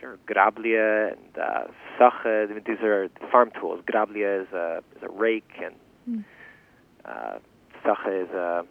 sure, 0.00 0.18
grablia 0.28 1.12
and 1.12 1.38
uh, 1.38 1.64
sache. 1.98 2.48
These 2.66 2.78
are 2.82 3.08
farm 3.30 3.50
tools. 3.60 3.80
Grablia 3.90 4.42
is 4.42 4.52
a 4.52 4.82
is 4.96 5.02
a 5.02 5.08
rake, 5.08 5.50
and 5.64 5.74
Mm. 6.08 6.24
uh, 7.04 7.38
sache 7.82 8.06
is 8.12 8.30
a 8.30 8.64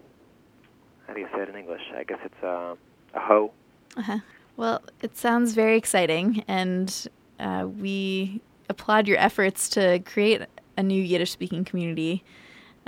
how 1.06 1.14
do 1.14 1.20
you 1.20 1.28
say 1.34 1.42
it 1.42 1.48
in 1.48 1.56
English? 1.56 1.82
I 1.96 2.02
guess 2.04 2.18
it's 2.24 2.42
a, 2.42 2.76
a 3.14 3.20
hoe. 3.20 3.52
Uh-huh. 3.96 4.18
Well, 4.56 4.82
it 5.02 5.16
sounds 5.16 5.52
very 5.54 5.76
exciting, 5.76 6.42
and 6.48 7.08
uh, 7.38 7.66
we 7.78 8.40
applaud 8.68 9.06
your 9.06 9.18
efforts 9.18 9.68
to 9.70 10.00
create 10.00 10.42
a 10.76 10.82
new 10.82 11.00
Yiddish-speaking 11.02 11.64
community. 11.66 12.24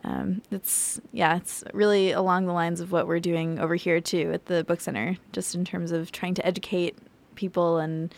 Um, 0.04 0.42
it's 0.50 1.00
yeah, 1.12 1.36
it's 1.36 1.62
really 1.74 2.12
along 2.12 2.46
the 2.46 2.52
lines 2.52 2.80
of 2.80 2.90
what 2.90 3.06
we're 3.06 3.20
doing 3.20 3.58
over 3.58 3.74
here 3.74 4.00
too 4.00 4.30
at 4.32 4.46
the 4.46 4.64
book 4.64 4.80
center, 4.80 5.16
just 5.32 5.54
in 5.54 5.64
terms 5.64 5.92
of 5.92 6.10
trying 6.10 6.34
to 6.34 6.46
educate 6.46 6.96
people 7.38 7.78
and 7.78 8.14